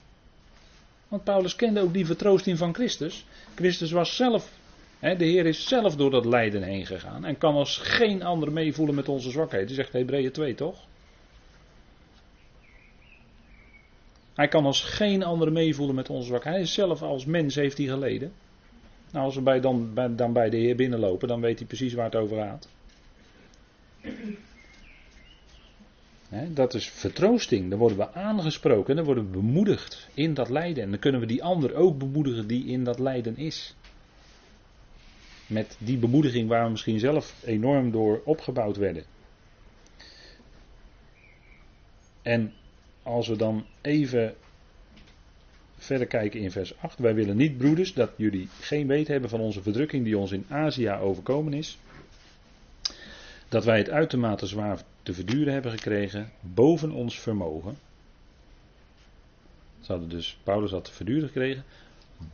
Want 1.09 1.25
Paulus 1.25 1.57
kende 1.57 1.81
ook 1.81 1.93
die 1.93 2.07
vertroosting 2.07 2.59
van 2.59 2.75
Christus. 2.75 3.27
Christus 3.55 3.91
was 3.91 4.17
zelf, 4.17 4.51
de 5.05 5.25
Heer 5.25 5.47
is 5.47 5.69
zelf 5.69 5.97
door 5.97 6.11
dat 6.11 6.25
lijden 6.25 6.63
heen 6.63 6.87
gegaan. 6.87 7.25
En 7.25 7.39
kan 7.39 7.55
als 7.55 7.79
geen 7.79 8.23
ander 8.23 8.53
meevoelen 8.53 8.95
met 8.95 9.09
onze 9.09 9.31
zwakheden, 9.31 9.75
zegt 9.75 9.93
Hebreeën 9.93 10.33
2 10.33 10.55
toch? 10.55 10.87
Hij 14.35 14.49
kan 14.49 14.65
als 14.65 14.85
geen 14.85 15.23
ander 15.23 15.53
meevoelen 15.53 15.95
met 15.95 16.11
onze 16.11 16.27
zwakheid. 16.27 16.55
Hij 16.55 16.65
is 16.65 16.73
zelf 16.73 17.03
als 17.03 17.25
mens 17.25 17.55
heeft 17.55 17.79
hij 17.79 17.87
geleden. 17.87 18.33
Nou, 19.11 19.25
als 19.25 19.35
we 19.35 19.41
bij 19.41 19.61
dan, 19.61 19.95
bij, 19.95 20.15
dan 20.15 20.33
bij 20.33 20.51
de 20.51 20.57
Heer 20.57 20.77
binnenlopen, 20.77 21.29
dan 21.29 21.41
weet 21.41 21.59
hij 21.59 21.67
precies 21.67 21.95
waar 21.95 22.05
het 22.05 22.17
over 22.17 22.37
gaat 22.37 22.69
dat 26.49 26.75
is 26.75 26.89
vertroosting. 26.89 27.71
Dan 27.71 27.79
worden 27.79 27.99
we 27.99 28.13
aangesproken, 28.13 28.97
dan 28.97 29.05
worden 29.05 29.25
we 29.25 29.39
bemoedigd 29.39 30.09
in 30.15 30.35
dat 30.35 30.49
lijden. 30.49 30.83
En 30.83 30.91
dan 30.91 30.99
kunnen 30.99 31.21
we 31.21 31.27
die 31.27 31.43
ander 31.43 31.75
ook 31.75 31.99
bemoedigen 31.99 32.47
die 32.47 32.67
in 32.67 32.85
dat 32.85 32.99
lijden 32.99 33.37
is. 33.37 33.75
Met 35.47 35.77
die 35.79 35.97
bemoediging 35.97 36.49
waar 36.49 36.65
we 36.65 36.71
misschien 36.71 36.99
zelf 36.99 37.35
enorm 37.45 37.91
door 37.91 38.23
opgebouwd 38.25 38.77
werden. 38.77 39.05
En 42.23 42.53
als 43.03 43.29
we 43.29 43.37
dan 43.37 43.65
even 43.81 44.35
verder 45.85 46.07
kijken 46.07 46.41
in 46.41 46.51
vers 46.51 46.77
8. 46.79 46.99
Wij 46.99 47.15
willen 47.15 47.37
niet, 47.37 47.59
broeders, 47.59 47.95
dat 47.95 48.11
jullie 48.17 48.49
geen 48.61 48.87
weet 48.87 49.09
hebben 49.09 49.31
van 49.31 49.41
onze 49.41 49.63
verdrukking 49.63 50.05
die 50.05 50.19
ons 50.19 50.33
in 50.33 50.47
Azië 50.49 50.91
overkomen 50.91 51.53
is. 51.53 51.79
Dat 53.49 53.65
wij 53.65 53.79
het 53.79 53.91
uitermate 53.91 54.47
zwaar 54.47 54.83
te 55.03 55.15
verduren 55.15 55.53
hebben 55.53 55.73
gekregen 55.73 56.31
boven 56.41 56.91
ons 56.91 57.21
vermogen. 57.21 57.79
Ze 59.81 59.93
hadden 59.93 60.09
dus, 60.09 60.39
Paulus 60.43 60.71
had 60.71 60.85
te 60.85 60.93
verduren 60.93 61.29
gekregen 61.29 61.65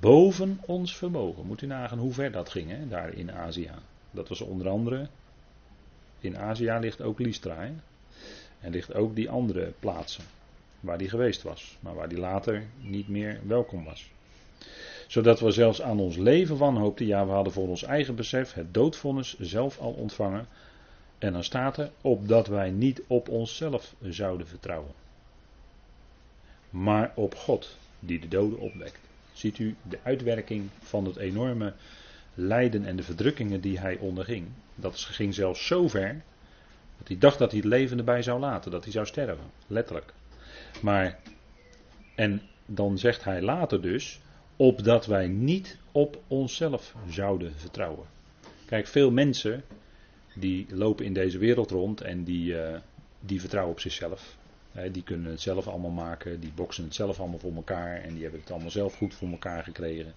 boven 0.00 0.60
ons 0.66 0.96
vermogen. 0.96 1.46
Moet 1.46 1.62
u 1.62 1.66
nagaan 1.66 1.98
hoe 1.98 2.12
ver 2.12 2.32
dat 2.32 2.48
ging, 2.48 2.70
hè, 2.70 2.88
daar 2.88 3.12
in 3.12 3.32
Azië. 3.32 3.70
Dat 4.10 4.28
was 4.28 4.40
onder 4.40 4.68
andere, 4.68 5.08
in 6.20 6.38
Azië 6.38 6.76
ligt 6.80 7.02
ook 7.02 7.18
Lystra. 7.18 7.68
En 8.60 8.70
ligt 8.70 8.94
ook 8.94 9.14
die 9.14 9.30
andere 9.30 9.72
plaatsen 9.78 10.24
waar 10.80 10.96
hij 10.96 11.08
geweest 11.08 11.42
was, 11.42 11.76
maar 11.80 11.94
waar 11.94 12.08
hij 12.08 12.16
later 12.16 12.64
niet 12.80 13.08
meer 13.08 13.40
welkom 13.46 13.84
was. 13.84 14.10
Zodat 15.06 15.40
we 15.40 15.50
zelfs 15.50 15.82
aan 15.82 16.00
ons 16.00 16.16
leven 16.16 16.56
wanhoopten, 16.56 17.06
ja 17.06 17.26
we 17.26 17.32
hadden 17.32 17.52
voor 17.52 17.68
ons 17.68 17.82
eigen 17.82 18.14
besef 18.14 18.52
het 18.52 18.74
doodvonnis 18.74 19.38
zelf 19.38 19.78
al 19.78 19.92
ontvangen, 19.92 20.46
en 21.18 21.32
dan 21.32 21.44
staat 21.44 21.76
er, 21.76 21.90
opdat 22.00 22.46
wij 22.46 22.70
niet 22.70 23.02
op 23.06 23.28
onszelf 23.28 23.94
zouden 24.02 24.46
vertrouwen. 24.46 24.92
Maar 26.70 27.12
op 27.14 27.34
God, 27.34 27.76
die 27.98 28.20
de 28.20 28.28
doden 28.28 28.58
opwekt. 28.58 29.09
Ziet 29.40 29.58
u 29.58 29.76
de 29.82 29.98
uitwerking 30.02 30.68
van 30.78 31.04
het 31.04 31.16
enorme 31.16 31.72
lijden 32.34 32.84
en 32.84 32.96
de 32.96 33.02
verdrukkingen 33.02 33.60
die 33.60 33.78
hij 33.78 33.98
onderging. 33.98 34.46
Dat 34.74 34.98
ging 34.98 35.34
zelfs 35.34 35.66
zo 35.66 35.88
ver, 35.88 36.22
dat 36.98 37.08
hij 37.08 37.18
dacht 37.18 37.38
dat 37.38 37.50
hij 37.50 37.60
het 37.60 37.68
leven 37.68 37.98
erbij 37.98 38.22
zou 38.22 38.40
laten, 38.40 38.70
dat 38.70 38.82
hij 38.82 38.92
zou 38.92 39.06
sterven, 39.06 39.44
letterlijk. 39.66 40.12
Maar, 40.80 41.18
en 42.14 42.42
dan 42.66 42.98
zegt 42.98 43.24
hij 43.24 43.42
later 43.42 43.82
dus, 43.82 44.20
opdat 44.56 45.06
wij 45.06 45.28
niet 45.28 45.78
op 45.92 46.22
onszelf 46.26 46.94
zouden 47.08 47.52
vertrouwen. 47.56 48.06
Kijk, 48.66 48.86
veel 48.86 49.10
mensen 49.10 49.64
die 50.34 50.66
lopen 50.70 51.04
in 51.04 51.12
deze 51.12 51.38
wereld 51.38 51.70
rond 51.70 52.00
en 52.00 52.24
die, 52.24 52.52
uh, 52.52 52.78
die 53.20 53.40
vertrouwen 53.40 53.72
op 53.72 53.80
zichzelf. 53.80 54.38
Die 54.92 55.02
kunnen 55.02 55.30
het 55.30 55.40
zelf 55.40 55.68
allemaal 55.68 55.90
maken, 55.90 56.40
die 56.40 56.52
boksen 56.54 56.84
het 56.84 56.94
zelf 56.94 57.20
allemaal 57.20 57.38
voor 57.38 57.54
elkaar 57.54 58.02
en 58.02 58.12
die 58.12 58.22
hebben 58.22 58.40
het 58.40 58.50
allemaal 58.50 58.70
zelf 58.70 58.96
goed 58.96 59.14
voor 59.14 59.28
elkaar 59.28 59.62
gekregen. 59.62 60.14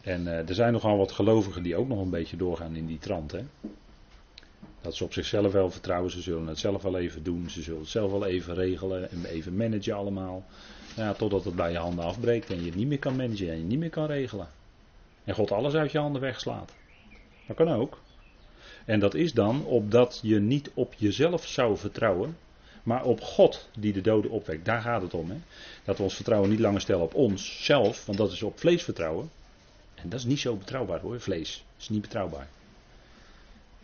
En 0.00 0.22
uh, 0.22 0.48
er 0.48 0.54
zijn 0.54 0.72
nogal 0.72 0.96
wat 0.96 1.12
gelovigen 1.12 1.62
die 1.62 1.76
ook 1.76 1.88
nog 1.88 2.00
een 2.00 2.10
beetje 2.10 2.36
doorgaan 2.36 2.76
in 2.76 2.86
die 2.86 2.98
trant. 2.98 3.32
Hè? 3.32 3.40
Dat 4.80 4.94
ze 4.94 5.04
op 5.04 5.12
zichzelf 5.12 5.52
wel 5.52 5.70
vertrouwen, 5.70 6.10
ze 6.10 6.20
zullen 6.20 6.46
het 6.46 6.58
zelf 6.58 6.82
wel 6.82 6.98
even 6.98 7.22
doen, 7.22 7.50
ze 7.50 7.62
zullen 7.62 7.80
het 7.80 7.88
zelf 7.88 8.10
wel 8.10 8.26
even 8.26 8.54
regelen 8.54 9.10
en 9.10 9.24
even 9.24 9.56
managen 9.56 9.94
allemaal. 9.94 10.44
Ja, 10.96 11.12
totdat 11.12 11.44
het 11.44 11.56
bij 11.56 11.72
je 11.72 11.78
handen 11.78 12.04
afbreekt 12.04 12.50
en 12.50 12.58
je 12.58 12.66
het 12.66 12.74
niet 12.74 12.86
meer 12.86 12.98
kan 12.98 13.16
managen 13.16 13.50
en 13.50 13.58
je 13.58 13.64
niet 13.64 13.78
meer 13.78 13.90
kan 13.90 14.06
regelen. 14.06 14.48
En 15.24 15.34
God 15.34 15.52
alles 15.52 15.74
uit 15.74 15.92
je 15.92 15.98
handen 15.98 16.20
wegslaat. 16.20 16.72
Dat 17.46 17.56
kan 17.56 17.68
ook. 17.68 18.00
En 18.84 19.00
dat 19.00 19.14
is 19.14 19.32
dan 19.32 19.64
opdat 19.64 20.18
je 20.22 20.40
niet 20.40 20.70
op 20.74 20.94
jezelf 20.94 21.46
zou 21.46 21.76
vertrouwen, 21.76 22.36
maar 22.82 23.04
op 23.04 23.20
God 23.20 23.68
die 23.78 23.92
de 23.92 24.00
doden 24.00 24.30
opwekt. 24.30 24.64
Daar 24.64 24.80
gaat 24.80 25.02
het 25.02 25.14
om. 25.14 25.30
Hè? 25.30 25.36
Dat 25.84 25.96
we 25.96 26.02
ons 26.02 26.14
vertrouwen 26.14 26.50
niet 26.50 26.58
langer 26.58 26.80
stellen 26.80 27.02
op 27.02 27.14
onszelf, 27.14 28.06
want 28.06 28.18
dat 28.18 28.32
is 28.32 28.42
op 28.42 28.58
vlees 28.58 28.82
vertrouwen. 28.82 29.30
En 29.94 30.08
dat 30.08 30.18
is 30.18 30.24
niet 30.24 30.40
zo 30.40 30.56
betrouwbaar 30.56 31.00
hoor, 31.00 31.20
vlees. 31.20 31.64
is 31.78 31.88
niet 31.88 32.00
betrouwbaar. 32.00 32.48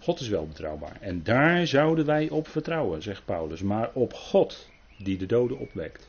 God 0.00 0.20
is 0.20 0.28
wel 0.28 0.46
betrouwbaar. 0.46 0.96
En 1.00 1.22
daar 1.22 1.66
zouden 1.66 2.06
wij 2.06 2.28
op 2.30 2.48
vertrouwen, 2.48 3.02
zegt 3.02 3.24
Paulus. 3.24 3.62
Maar 3.62 3.90
op 3.92 4.14
God 4.14 4.68
die 4.96 5.18
de 5.18 5.26
doden 5.26 5.58
opwekt. 5.58 6.08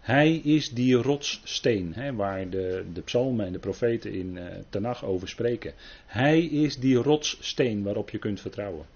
Hij 0.00 0.34
is 0.34 0.70
die 0.70 0.94
rotssteen, 0.94 1.94
hè, 1.94 2.14
waar 2.14 2.50
de, 2.50 2.84
de 2.92 3.00
psalmen 3.00 3.46
en 3.46 3.52
de 3.52 3.58
profeten 3.58 4.12
in 4.12 4.36
uh, 4.36 4.44
Tanach 4.68 5.04
over 5.04 5.28
spreken. 5.28 5.72
Hij 6.06 6.44
is 6.44 6.76
die 6.76 6.96
rotssteen 6.96 7.82
waarop 7.82 8.10
je 8.10 8.18
kunt 8.18 8.40
vertrouwen. 8.40 8.86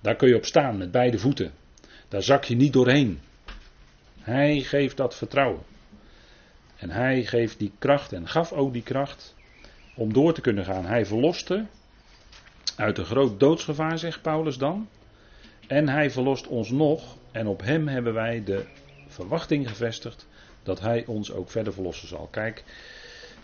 Daar 0.00 0.16
kun 0.16 0.28
je 0.28 0.36
op 0.36 0.44
staan 0.44 0.76
met 0.76 0.90
beide 0.90 1.18
voeten. 1.18 1.52
Daar 2.10 2.22
zak 2.22 2.44
je 2.44 2.56
niet 2.56 2.72
doorheen. 2.72 3.20
Hij 4.20 4.60
geeft 4.60 4.96
dat 4.96 5.14
vertrouwen. 5.14 5.62
En 6.76 6.90
hij 6.90 7.24
geeft 7.24 7.58
die 7.58 7.72
kracht 7.78 8.12
en 8.12 8.28
gaf 8.28 8.52
ook 8.52 8.72
die 8.72 8.82
kracht 8.82 9.34
om 9.94 10.12
door 10.12 10.32
te 10.32 10.40
kunnen 10.40 10.64
gaan. 10.64 10.86
Hij 10.86 11.06
verloste 11.06 11.66
uit 12.76 12.98
een 12.98 13.04
groot 13.04 13.40
doodsgevaar, 13.40 13.98
zegt 13.98 14.22
Paulus 14.22 14.58
dan. 14.58 14.88
En 15.66 15.88
hij 15.88 16.10
verlost 16.10 16.46
ons 16.46 16.70
nog. 16.70 17.16
En 17.32 17.46
op 17.46 17.60
hem 17.60 17.88
hebben 17.88 18.14
wij 18.14 18.44
de 18.44 18.64
verwachting 19.06 19.68
gevestigd 19.68 20.26
dat 20.62 20.80
Hij 20.80 21.04
ons 21.06 21.32
ook 21.32 21.50
verder 21.50 21.72
verlossen 21.72 22.08
zal. 22.08 22.28
Kijk, 22.30 22.64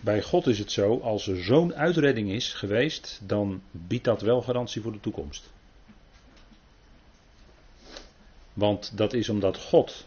bij 0.01 0.23
God 0.23 0.47
is 0.47 0.59
het 0.59 0.73
zo, 0.73 0.99
als 0.99 1.29
er 1.29 1.43
zo'n 1.43 1.75
uitredding 1.75 2.31
is 2.31 2.53
geweest, 2.53 3.21
dan 3.23 3.63
biedt 3.71 4.05
dat 4.05 4.21
wel 4.21 4.43
garantie 4.43 4.83
voor 4.83 4.93
de 4.93 5.01
toekomst. 5.01 5.51
Want 8.57 8.97
dat 8.97 9.13
is 9.13 9.29
omdat 9.29 9.59
God 9.59 10.07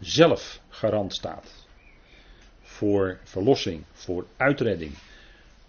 zelf 0.00 0.60
garant 0.68 1.14
staat 1.14 1.66
voor 2.60 3.18
verlossing, 3.24 3.84
voor 3.92 4.26
uitredding. 4.36 4.92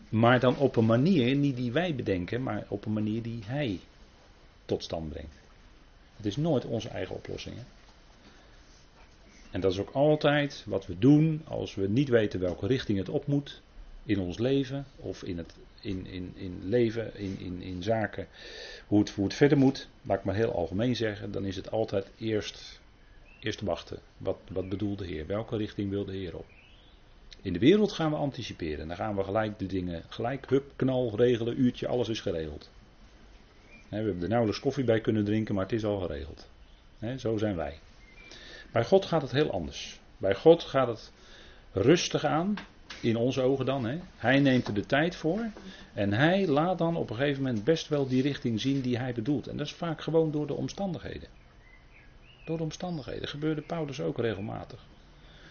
Maar 0.10 0.40
dan 0.40 0.58
op 0.58 0.76
een 0.76 0.86
manier, 0.86 1.36
niet 1.36 1.56
die 1.56 1.72
wij 1.72 1.96
bedenken, 1.96 2.44
maar 2.44 2.66
op 2.68 2.86
een 2.86 2.94
manier 2.94 3.22
die 3.22 3.40
Hij 3.46 3.80
tot 4.66 4.84
stand 4.84 5.10
brengt. 5.10 5.36
Het 6.18 6.26
is 6.26 6.36
nooit 6.36 6.66
onze 6.66 6.90
eigen 6.90 7.16
oplossing. 7.16 7.56
En 9.52 9.62
dat 9.62 9.72
is 9.72 9.80
ook 9.80 9.92
altijd 9.92 10.64
wat 10.66 10.86
we 10.86 11.00
doen 11.00 11.42
als 11.48 11.76
we 11.76 11.88
niet 11.88 12.10
weten 12.10 12.40
welke 12.40 12.68
richting 12.68 12.98
het 12.98 13.10
op 13.10 13.28
moet 13.28 13.62
in 14.06 14.20
ons 14.20 14.38
leven 14.38 14.86
of 14.96 15.24
in 15.24 15.38
het 15.38 15.54
in, 15.84 16.06
in, 16.06 16.32
in 16.36 16.60
leven, 16.64 17.16
in, 17.16 17.38
in, 17.40 17.62
in 17.62 17.84
zaken, 17.84 18.28
hoe 18.88 19.00
het, 19.00 19.10
hoe 19.10 19.26
het 19.26 19.34
verder 19.34 19.58
moet. 19.58 19.88
Laat 20.02 20.18
ik 20.18 20.24
maar 20.24 20.36
heel 20.36 20.54
algemeen 20.54 20.96
zeggen, 20.96 21.32
dan 21.32 21.46
is 21.46 21.56
het 21.56 21.72
altijd 21.72 22.12
eerst, 22.18 22.80
eerst 23.40 23.62
wachten. 23.62 24.00
Wat, 24.18 24.38
wat 24.52 24.70
bedoelt 24.70 24.98
de 24.98 25.06
Heer? 25.06 25.28
Welke 25.28 25.58
richting 25.58 25.90
wil 25.90 26.06
de 26.06 26.16
Heer 26.16 26.36
op? 26.36 26.46
In 27.42 27.54
de 27.54 27.60
wereld 27.60 27.92
gaan 27.92 28.12
we 28.12 28.16
anticiperen. 28.16 28.88
Dan 28.88 28.98
gaan 28.98 29.16
we 29.16 29.24
gelijk 29.24 29.60
de 29.60 29.66
dingen, 29.66 30.04
gelijk 30.10 30.50
hup, 30.50 30.72
knal, 30.76 31.16
regelen, 31.16 31.60
uurtje, 31.60 31.88
alles 31.88 32.10
is 32.10 32.22
geregeld. 32.22 32.70
we 33.90 33.96
hebben 33.96 34.22
er 34.22 34.28
nauwelijks 34.28 34.62
koffie 34.62 34.84
bij 34.84 35.02
kunnen 35.02 35.26
drinken, 35.26 35.56
maar 35.56 35.64
het 35.64 35.74
is 35.74 35.86
al 35.86 36.00
geregeld. 36.00 36.48
zo 37.18 37.38
zijn 37.38 37.56
wij. 37.56 37.80
Bij 38.72 38.86
God 38.86 39.06
gaat 39.06 39.22
het 39.22 39.32
heel 39.32 39.52
anders. 39.52 40.00
Bij 40.18 40.36
God 40.36 40.64
gaat 40.64 40.88
het 40.88 41.12
rustig 41.72 42.26
aan, 42.26 42.56
in 43.04 43.18
onze 43.18 43.42
ogen 43.42 43.66
dan. 43.66 43.86
Hè. 43.86 44.00
Hij 44.16 44.40
neemt 44.40 44.68
er 44.68 44.74
de 44.74 44.86
tijd 44.86 45.16
voor 45.16 45.50
en 45.94 46.14
hij 46.14 46.48
laat 46.48 46.78
dan 46.78 46.96
op 46.96 47.10
een 47.10 47.16
gegeven 47.16 47.44
moment 47.44 47.64
best 47.64 47.88
wel 47.88 48.08
die 48.08 48.22
richting 48.22 48.62
zien 48.62 48.82
die 48.82 48.98
hij 48.98 49.14
bedoelt. 49.14 49.48
En 49.48 49.58
dat 49.58 49.66
is 49.66 49.74
vaak 49.74 50.02
gewoon 50.02 50.32
door 50.32 50.48
de 50.48 50.54
omstandigheden. 50.54 51.28
Door 52.46 52.58
de 52.58 52.64
omstandigheden. 52.64 53.28
gebeurde 53.28 53.62
Paulus 53.62 54.02
ook 54.02 54.18
regelmatig. 54.18 54.86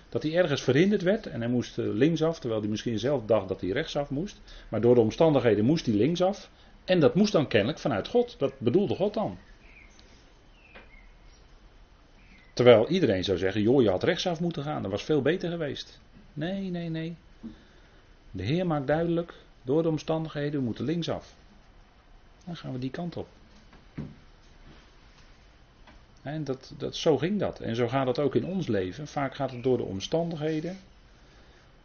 Dat 0.09 0.23
hij 0.23 0.37
ergens 0.37 0.63
verhinderd 0.63 1.03
werd 1.03 1.27
en 1.27 1.41
hij 1.41 1.51
moest 1.51 1.79
eh, 1.79 1.85
linksaf, 1.87 2.39
terwijl 2.39 2.61
hij 2.61 2.71
misschien 2.71 2.99
zelf 2.99 3.25
dacht 3.25 3.49
dat 3.49 3.61
hij 3.61 3.71
rechtsaf 3.71 4.11
moest. 4.11 4.41
Maar 4.69 4.81
door 4.81 4.95
de 4.95 5.01
omstandigheden 5.01 5.65
moest 5.65 5.87
hij 5.87 5.95
linksaf. 5.95 6.51
En 6.85 7.01
dat 7.01 7.15
moest 7.15 7.33
dan 7.33 7.49
kennelijk 7.49 7.79
vanuit 7.79 8.09
God. 8.09 8.35
Dat 8.39 8.53
bedoelde 8.59 8.95
God 8.95 9.15
dan. 9.15 9.39
Terwijl 12.53 12.89
iedereen 12.89 13.25
zou 13.25 13.39
zeggen, 13.39 13.63
joh, 13.63 13.83
je 13.83 13.91
had 13.91 14.03
rechtsaf 14.03 14.41
moeten 14.41 14.63
gaan, 14.63 14.83
dat 14.83 14.91
was 14.91 15.03
veel 15.03 15.23
beter 15.23 15.51
geweest. 15.51 16.01
Nee, 16.33 16.71
nee, 16.71 16.89
nee. 16.89 17.17
De 18.35 18.43
Heer 18.43 18.67
maakt 18.67 18.87
duidelijk, 18.87 19.35
door 19.63 19.83
de 19.83 19.89
omstandigheden, 19.89 20.61
we 20.61 20.67
moeten 20.67 20.85
linksaf. 20.85 21.35
Dan 22.45 22.57
gaan 22.57 22.73
we 22.73 22.79
die 22.79 22.91
kant 22.91 23.17
op. 23.17 23.29
En 26.23 26.45
dat, 26.45 26.73
dat, 26.79 26.97
zo 26.97 27.19
ging 27.19 27.39
dat. 27.39 27.61
En 27.61 27.77
zo 27.77 27.89
gaat 27.89 28.07
het 28.07 28.19
ook 28.19 28.35
in 28.35 28.45
ons 28.45 28.67
leven. 28.67 29.07
Vaak 29.07 29.35
gaat 29.35 29.51
het 29.51 29.63
door 29.63 29.77
de 29.77 29.83
omstandigheden. 29.83 30.79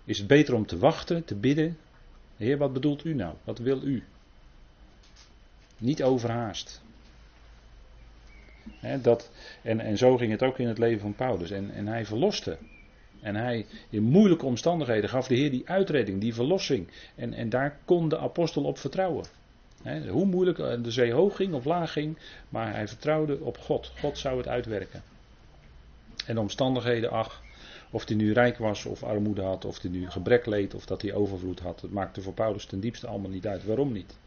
Is 0.03 0.17
het 0.17 0.27
beter 0.27 0.53
om 0.53 0.65
te 0.65 0.77
wachten, 0.77 1.25
te 1.25 1.35
bidden. 1.35 1.77
Heer, 2.37 2.57
wat 2.57 2.73
bedoelt 2.73 3.05
u 3.05 3.13
nou? 3.13 3.35
Wat 3.43 3.57
wil 3.57 3.81
u? 3.83 4.03
Niet 5.77 6.03
overhaast. 6.03 6.81
dat, 9.01 9.31
en, 9.61 9.79
en 9.79 9.97
zo 9.97 10.17
ging 10.17 10.31
het 10.31 10.43
ook 10.43 10.59
in 10.59 10.67
het 10.67 10.77
leven 10.77 11.01
van 11.01 11.15
Paulus. 11.15 11.51
En, 11.51 11.71
en 11.71 11.87
hij 11.87 12.05
verloste. 12.05 12.57
En 13.21 13.35
hij, 13.35 13.65
in 13.89 14.03
moeilijke 14.03 14.45
omstandigheden, 14.45 15.09
gaf 15.09 15.27
de 15.27 15.35
Heer 15.35 15.51
die 15.51 15.69
uitredding, 15.69 16.21
die 16.21 16.33
verlossing. 16.33 16.87
En, 17.15 17.33
en 17.33 17.49
daar 17.49 17.77
kon 17.85 18.09
de 18.09 18.17
apostel 18.17 18.63
op 18.63 18.77
vertrouwen 18.77 19.25
hoe 20.09 20.25
moeilijk 20.25 20.59
eh, 20.59 20.83
de 20.83 20.91
zee 20.91 21.11
hoog 21.11 21.35
ging 21.35 21.53
of 21.53 21.65
laag 21.65 21.91
ging, 21.91 22.17
maar 22.49 22.73
hij 22.73 22.87
vertrouwde 22.87 23.39
op 23.39 23.57
God. 23.57 23.91
God 23.99 24.17
zou 24.17 24.37
het 24.37 24.47
uitwerken. 24.47 25.03
En 26.25 26.35
de 26.35 26.41
omstandigheden, 26.41 27.11
ach, 27.11 27.41
of 27.91 28.07
hij 28.07 28.15
nu 28.15 28.33
rijk 28.33 28.57
was 28.57 28.85
of 28.85 29.03
armoede 29.03 29.41
had, 29.41 29.65
of 29.65 29.81
hij 29.81 29.91
nu 29.91 30.09
gebrek 30.09 30.45
leed 30.45 30.73
of 30.73 30.85
dat 30.85 31.01
hij 31.01 31.13
overvloed 31.13 31.59
had, 31.59 31.79
dat 31.79 31.91
maakte 31.91 32.21
voor 32.21 32.33
Paulus 32.33 32.65
ten 32.65 32.79
diepste 32.79 33.07
allemaal 33.07 33.29
niet 33.29 33.47
uit. 33.47 33.65
Waarom 33.65 33.91
niet? 33.91 34.17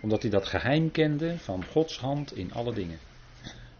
Omdat 0.00 0.22
hij 0.22 0.30
dat 0.30 0.46
geheim 0.46 0.90
kende 0.90 1.38
van 1.38 1.64
Gods 1.64 1.98
hand 1.98 2.36
in 2.36 2.52
alle 2.52 2.72
dingen. 2.72 2.98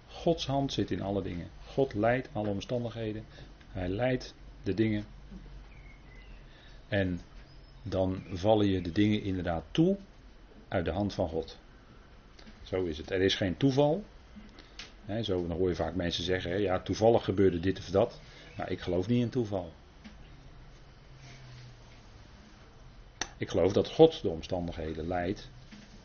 Gods 0.09 0.47
hand 0.47 0.73
zit 0.73 0.91
in 0.91 1.03
alle 1.03 1.23
dingen. 1.23 1.47
God 1.67 1.95
leidt 1.95 2.29
alle 2.33 2.49
omstandigheden. 2.49 3.25
Hij 3.75 3.89
leidt 3.89 4.35
de 4.63 4.75
dingen. 4.75 5.05
En 6.89 7.21
dan 7.83 8.23
vallen 8.33 8.67
je 8.67 8.81
de 8.81 8.93
dingen 8.93 9.23
inderdaad 9.23 9.65
toe 9.71 9.97
uit 10.69 10.85
de 10.85 10.91
hand 10.91 11.15
van 11.15 11.29
God. 11.29 11.59
Zo 12.63 12.85
is 12.85 12.99
het. 12.99 13.11
Er 13.11 13.21
is 13.21 13.35
geen 13.35 13.57
toeval. 13.57 14.05
zo, 15.23 15.47
dan 15.47 15.57
hoor 15.57 15.69
je 15.69 15.75
vaak 15.75 15.95
mensen 15.95 16.25
zeggen: 16.25 16.61
ja, 16.61 16.81
toevallig 16.81 17.25
gebeurde 17.25 17.61
dit 17.61 17.79
of 17.79 17.91
dat. 17.91 18.21
Nou, 18.57 18.71
ik 18.71 18.81
geloof 18.81 19.07
niet 19.07 19.23
in 19.23 19.31
toeval. 19.31 19.73
Ik 23.37 23.49
geloof 23.49 23.73
dat 23.73 23.91
God 23.91 24.23
de 24.23 24.29
omstandigheden 24.29 25.07
leidt 25.07 25.49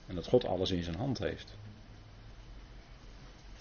en 0.08 0.16
dat 0.16 0.28
God 0.28 0.46
alles 0.46 0.72
in 0.72 0.84
zijn 0.84 0.96
hand 0.96 1.18
heeft. 1.18 1.56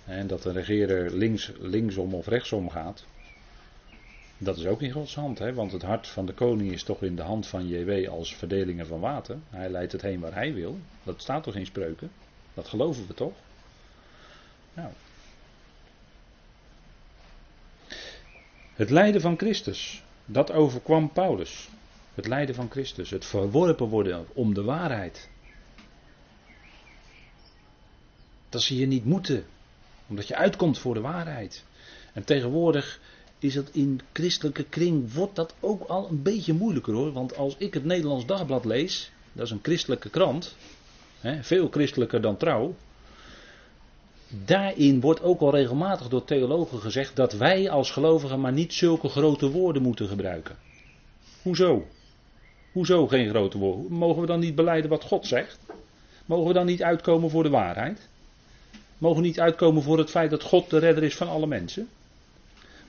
En 0.04 0.26
dat 0.26 0.42
de 0.42 0.52
regeerder 0.52 1.16
links, 1.16 1.52
linksom 1.58 2.14
of 2.14 2.26
rechtsom 2.26 2.70
gaat, 2.70 3.06
dat 4.38 4.56
is 4.56 4.66
ook 4.66 4.82
in 4.82 4.90
Gods 4.90 5.14
hand, 5.14 5.38
hè? 5.38 5.54
want 5.54 5.72
het 5.72 5.82
hart 5.82 6.06
van 6.06 6.26
de 6.26 6.32
koning 6.32 6.72
is 6.72 6.82
toch 6.82 7.02
in 7.02 7.16
de 7.16 7.22
hand 7.22 7.46
van 7.46 7.68
JW 7.68 8.08
als 8.08 8.34
verdelingen 8.34 8.86
van 8.86 9.00
water. 9.00 9.38
Hij 9.50 9.68
leidt 9.68 9.92
het 9.92 10.02
heen 10.02 10.20
waar 10.20 10.34
hij 10.34 10.54
wil. 10.54 10.78
Dat 11.02 11.22
staat 11.22 11.42
toch 11.42 11.54
in 11.54 11.66
spreuken? 11.66 12.10
Dat 12.54 12.68
geloven 12.68 13.06
we 13.06 13.14
toch? 13.14 13.34
Nou. 14.74 14.92
Het 18.74 18.90
lijden 18.90 19.20
van 19.20 19.38
Christus, 19.38 20.02
dat 20.24 20.52
overkwam 20.52 21.12
Paulus. 21.12 21.68
Het 22.14 22.26
lijden 22.26 22.54
van 22.54 22.70
Christus, 22.70 23.10
het 23.10 23.24
verworpen 23.24 23.86
worden 23.86 24.26
om 24.32 24.54
de 24.54 24.62
waarheid. 24.62 25.28
Dat 28.48 28.62
ze 28.62 28.76
je 28.76 28.86
niet 28.86 29.04
moeten, 29.04 29.46
omdat 30.06 30.28
je 30.28 30.36
uitkomt 30.36 30.78
voor 30.78 30.94
de 30.94 31.00
waarheid. 31.00 31.64
En 32.12 32.24
tegenwoordig 32.24 33.00
is 33.38 33.54
dat 33.54 33.70
in 33.72 34.00
christelijke 34.12 34.64
kring, 34.64 35.12
wordt 35.12 35.36
dat 35.36 35.54
ook 35.60 35.82
al 35.88 36.08
een 36.08 36.22
beetje 36.22 36.52
moeilijker 36.52 36.94
hoor. 36.94 37.12
Want 37.12 37.36
als 37.36 37.54
ik 37.58 37.74
het 37.74 37.84
Nederlands 37.84 38.26
Dagblad 38.26 38.64
lees, 38.64 39.10
dat 39.32 39.44
is 39.44 39.50
een 39.50 39.58
christelijke 39.62 40.10
krant, 40.10 40.56
hè, 41.20 41.42
veel 41.42 41.68
christelijker 41.70 42.20
dan 42.20 42.36
trouw. 42.36 42.74
Daarin 44.44 45.00
wordt 45.00 45.22
ook 45.22 45.40
al 45.40 45.50
regelmatig 45.50 46.08
door 46.08 46.24
theologen 46.24 46.78
gezegd 46.78 47.16
dat 47.16 47.32
wij 47.32 47.70
als 47.70 47.90
gelovigen 47.90 48.40
maar 48.40 48.52
niet 48.52 48.72
zulke 48.72 49.08
grote 49.08 49.50
woorden 49.50 49.82
moeten 49.82 50.08
gebruiken. 50.08 50.56
Hoezo? 51.42 51.86
Hoezo 52.72 53.06
geen 53.06 53.28
grote 53.28 53.58
woorden? 53.58 53.92
Mogen 53.92 54.20
we 54.20 54.26
dan 54.26 54.40
niet 54.40 54.54
beleiden 54.54 54.90
wat 54.90 55.04
God 55.04 55.26
zegt? 55.26 55.58
Mogen 56.26 56.46
we 56.46 56.52
dan 56.52 56.66
niet 56.66 56.82
uitkomen 56.82 57.30
voor 57.30 57.42
de 57.42 57.48
waarheid? 57.48 58.08
Mogen 58.98 59.20
we 59.20 59.26
niet 59.26 59.40
uitkomen 59.40 59.82
voor 59.82 59.98
het 59.98 60.10
feit 60.10 60.30
dat 60.30 60.42
God 60.42 60.70
de 60.70 60.78
redder 60.78 61.02
is 61.02 61.16
van 61.16 61.28
alle 61.28 61.46
mensen? 61.46 61.88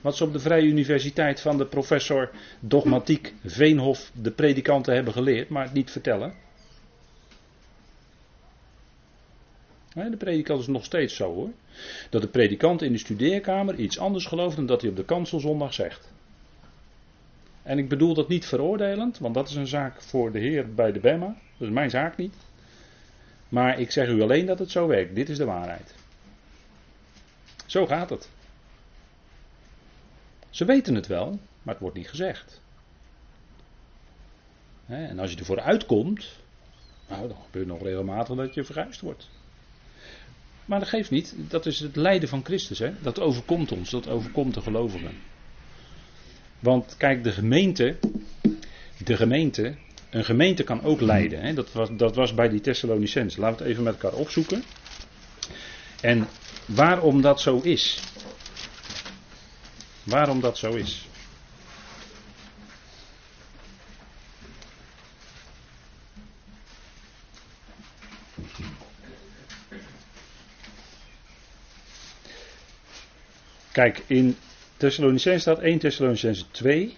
Wat 0.00 0.16
ze 0.16 0.24
op 0.24 0.32
de 0.32 0.40
Vrije 0.40 0.66
Universiteit 0.66 1.40
van 1.40 1.58
de 1.58 1.66
professor 1.66 2.30
dogmatiek 2.60 3.34
Veenhof 3.44 4.10
de 4.14 4.30
predikanten 4.30 4.94
hebben 4.94 5.12
geleerd, 5.12 5.48
maar 5.48 5.64
het 5.64 5.72
niet 5.72 5.90
vertellen. 5.90 6.34
De 9.94 10.16
predikant 10.16 10.60
is 10.60 10.66
nog 10.66 10.84
steeds 10.84 11.14
zo 11.16 11.34
hoor. 11.34 11.50
Dat 12.10 12.22
de 12.22 12.28
predikant 12.28 12.82
in 12.82 12.92
de 12.92 12.98
studeerkamer 12.98 13.74
iets 13.74 13.98
anders 13.98 14.26
gelooft 14.26 14.56
dan 14.56 14.66
dat 14.66 14.80
hij 14.80 14.90
op 14.90 14.96
de 14.96 15.04
kanselzondag 15.04 15.74
zegt. 15.74 16.12
En 17.62 17.78
ik 17.78 17.88
bedoel 17.88 18.14
dat 18.14 18.28
niet 18.28 18.46
veroordelend, 18.46 19.18
want 19.18 19.34
dat 19.34 19.48
is 19.48 19.54
een 19.54 19.66
zaak 19.66 20.02
voor 20.02 20.32
de 20.32 20.38
Heer 20.38 20.74
bij 20.74 20.92
de 20.92 21.00
Bema. 21.00 21.36
Dat 21.58 21.68
is 21.68 21.74
mijn 21.74 21.90
zaak 21.90 22.16
niet. 22.16 22.34
Maar 23.48 23.80
ik 23.80 23.90
zeg 23.90 24.08
u 24.08 24.22
alleen 24.22 24.46
dat 24.46 24.58
het 24.58 24.70
zo 24.70 24.86
werkt. 24.86 25.14
Dit 25.14 25.28
is 25.28 25.36
de 25.36 25.44
waarheid. 25.44 25.94
Zo 27.66 27.86
gaat 27.86 28.10
het. 28.10 28.28
Ze 30.50 30.64
weten 30.64 30.94
het 30.94 31.06
wel, 31.06 31.38
maar 31.62 31.74
het 31.74 31.82
wordt 31.82 31.96
niet 31.96 32.08
gezegd. 32.08 32.60
En 34.86 35.18
als 35.18 35.30
je 35.30 35.36
ervoor 35.36 35.60
uitkomt, 35.60 36.36
nou, 37.08 37.28
dan 37.28 37.36
gebeurt 37.44 37.66
nog 37.66 37.82
regelmatig 37.82 38.36
dat 38.36 38.54
je 38.54 38.64
verguisd 38.64 39.00
wordt. 39.00 39.28
Maar 40.64 40.78
dat 40.78 40.88
geeft 40.88 41.10
niet, 41.10 41.34
dat 41.36 41.66
is 41.66 41.80
het 41.80 41.96
lijden 41.96 42.28
van 42.28 42.44
Christus. 42.44 42.78
Hè? 42.78 42.92
Dat 43.02 43.20
overkomt 43.20 43.72
ons, 43.72 43.90
dat 43.90 44.08
overkomt 44.08 44.54
de 44.54 44.60
gelovigen. 44.60 45.12
Want 46.58 46.94
kijk, 46.96 47.24
de 47.24 47.32
gemeente, 47.32 47.96
de 49.04 49.16
gemeente, 49.16 49.74
een 50.10 50.24
gemeente 50.24 50.62
kan 50.62 50.82
ook 50.82 51.00
lijden. 51.00 51.40
Hè? 51.40 51.54
Dat, 51.54 51.72
was, 51.72 51.88
dat 51.92 52.14
was 52.14 52.34
bij 52.34 52.48
die 52.48 52.60
Thessalonicenzen. 52.60 53.40
Laten 53.40 53.56
we 53.56 53.62
het 53.62 53.72
even 53.72 53.84
met 53.84 54.02
elkaar 54.02 54.18
opzoeken. 54.18 54.62
En 56.00 56.26
waarom 56.66 57.22
dat 57.22 57.40
zo 57.40 57.60
is. 57.62 58.02
Waarom 60.04 60.40
dat 60.40 60.58
zo 60.58 60.72
is. 60.72 61.08
Kijk, 73.72 74.02
in 74.06 74.36
Thessalonicense 74.76 75.40
staat 75.40 75.58
1 75.58 75.78
Thessalonicense 75.78 76.44
2, 76.50 76.96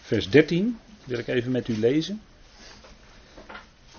vers 0.00 0.30
13, 0.30 0.78
wil 1.04 1.18
ik 1.18 1.26
even 1.26 1.50
met 1.50 1.68
u 1.68 1.78
lezen. 1.78 2.22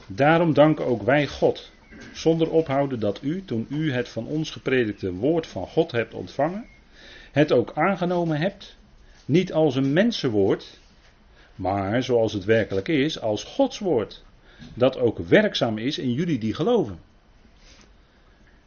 Daarom 0.08 0.54
danken 0.54 0.86
ook 0.86 1.02
wij 1.02 1.28
God, 1.28 1.72
zonder 2.14 2.50
ophouden 2.50 3.00
dat 3.00 3.20
u, 3.22 3.46
toen 3.46 3.66
u 3.70 3.94
het 3.94 4.10
van 4.10 4.26
ons 4.26 4.52
gepredikte 4.52 5.14
woord 5.14 5.48
van 5.48 5.68
God 5.68 5.92
hebt 5.92 6.14
ontvangen, 6.14 6.66
het 7.32 7.52
ook 7.52 7.72
aangenomen 7.74 8.38
hebt, 8.38 8.78
niet 9.26 9.54
als 9.54 9.76
een 9.76 9.94
mensenwoord, 9.94 10.80
maar 11.56 12.04
zoals 12.04 12.34
het 12.34 12.46
werkelijk 12.46 12.88
is, 12.88 13.20
als 13.20 13.44
Gods 13.44 13.80
woord, 13.80 14.24
dat 14.74 14.98
ook 14.98 15.18
werkzaam 15.18 15.78
is 15.78 15.98
in 15.98 16.14
jullie 16.14 16.38
die 16.38 16.54
geloven. 16.54 17.00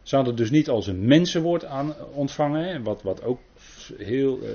Ze 0.02 0.16
hadden 0.16 0.36
dus 0.36 0.50
niet 0.50 0.68
als 0.68 0.86
een 0.86 1.06
mensenwoord 1.06 1.64
aan 1.64 1.94
ontvangen, 2.12 2.82
wat, 2.82 3.02
wat 3.02 3.22
ook 3.22 3.40
heel, 3.98 4.38
uh, 4.42 4.48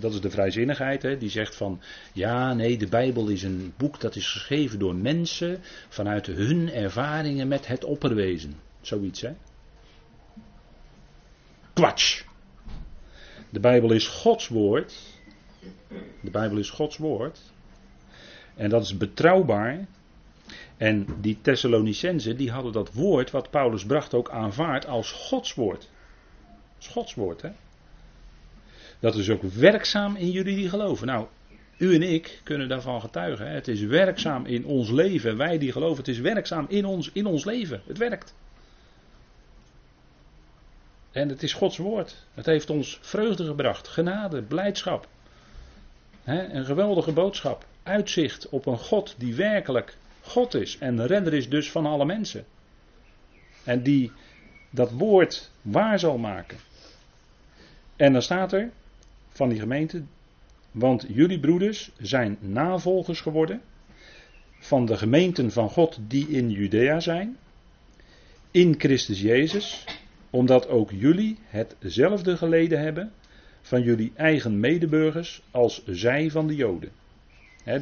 dat 0.00 0.12
is 0.12 0.20
de 0.20 0.30
vrijzinnigheid, 0.30 1.02
hè, 1.02 1.18
die 1.18 1.30
zegt 1.30 1.56
van, 1.56 1.80
ja 2.12 2.54
nee, 2.54 2.78
de 2.78 2.88
Bijbel 2.88 3.28
is 3.28 3.42
een 3.42 3.72
boek 3.76 4.00
dat 4.00 4.16
is 4.16 4.32
geschreven 4.32 4.78
door 4.78 4.94
mensen 4.94 5.58
vanuit 5.88 6.26
hun 6.26 6.72
ervaringen 6.72 7.48
met 7.48 7.66
het 7.66 7.84
opperwezen. 7.84 8.54
Zoiets, 8.80 9.20
hè. 9.20 9.30
Kwatsch. 11.72 12.28
De 13.50 13.60
Bijbel 13.60 13.92
is 13.92 14.06
Gods 14.06 14.48
woord. 14.48 14.94
De 16.20 16.30
Bijbel 16.30 16.58
is 16.58 16.70
Gods 16.70 16.96
woord. 16.96 17.40
En 18.54 18.70
dat 18.70 18.82
is 18.82 18.96
betrouwbaar. 18.96 19.86
En 20.76 21.06
die 21.20 21.38
Thessalonicenzen 21.42 22.36
die 22.36 22.50
hadden 22.50 22.72
dat 22.72 22.92
woord 22.92 23.30
wat 23.30 23.50
Paulus 23.50 23.84
bracht 23.84 24.14
ook 24.14 24.30
aanvaard 24.30 24.86
als 24.86 25.12
Gods 25.12 25.54
woord. 25.54 25.88
Als 26.76 26.88
Gods 26.88 27.14
woord, 27.14 27.42
hè. 27.42 27.50
Dat 28.98 29.14
is 29.14 29.30
ook 29.30 29.42
werkzaam 29.42 30.16
in 30.16 30.30
jullie 30.30 30.56
die 30.56 30.68
geloven. 30.68 31.06
Nou, 31.06 31.26
u 31.78 31.94
en 31.94 32.02
ik 32.02 32.40
kunnen 32.42 32.68
daarvan 32.68 33.00
getuigen. 33.00 33.46
Hè? 33.46 33.54
Het 33.54 33.68
is 33.68 33.80
werkzaam 33.80 34.46
in 34.46 34.64
ons 34.64 34.90
leven. 34.90 35.36
Wij 35.36 35.58
die 35.58 35.72
geloven, 35.72 35.96
het 35.96 36.08
is 36.08 36.18
werkzaam 36.18 36.66
in 36.68 36.84
ons, 36.84 37.10
in 37.12 37.26
ons 37.26 37.44
leven. 37.44 37.82
Het 37.86 37.98
werkt. 37.98 38.34
En 41.12 41.28
het 41.28 41.42
is 41.42 41.52
Gods 41.52 41.76
woord. 41.76 42.16
Het 42.34 42.46
heeft 42.46 42.70
ons 42.70 42.98
vreugde 43.02 43.44
gebracht, 43.44 43.88
genade, 43.88 44.42
blijdschap. 44.42 45.08
een 46.24 46.64
geweldige 46.64 47.12
boodschap. 47.12 47.64
Uitzicht 47.82 48.48
op 48.48 48.66
een 48.66 48.78
God 48.78 49.14
die 49.18 49.34
werkelijk 49.34 49.96
God 50.20 50.54
is. 50.54 50.78
En 50.78 51.06
redder 51.06 51.34
is 51.34 51.48
dus 51.48 51.70
van 51.70 51.86
alle 51.86 52.04
mensen. 52.04 52.44
En 53.64 53.82
die 53.82 54.12
dat 54.70 54.90
woord 54.90 55.50
waar 55.62 55.98
zal 55.98 56.18
maken. 56.18 56.58
En 57.96 58.12
dan 58.12 58.22
staat 58.22 58.52
er 58.52 58.70
van 59.28 59.48
die 59.48 59.58
gemeente. 59.58 60.02
Want 60.70 61.06
jullie 61.08 61.40
broeders 61.40 61.90
zijn 61.98 62.36
navolgers 62.40 63.20
geworden 63.20 63.62
van 64.58 64.86
de 64.86 64.96
gemeenten 64.96 65.52
van 65.52 65.70
God 65.70 65.98
die 66.00 66.28
in 66.28 66.50
Judea 66.50 67.00
zijn. 67.00 67.36
In 68.50 68.74
Christus 68.78 69.20
Jezus 69.20 69.84
omdat 70.30 70.68
ook 70.68 70.90
jullie 70.90 71.38
hetzelfde 71.48 72.36
geleden 72.36 72.80
hebben 72.80 73.12
van 73.62 73.82
jullie 73.82 74.12
eigen 74.14 74.60
medeburgers 74.60 75.42
als 75.50 75.82
zij 75.86 76.30
van 76.30 76.46
de 76.46 76.54
Joden. 76.54 76.90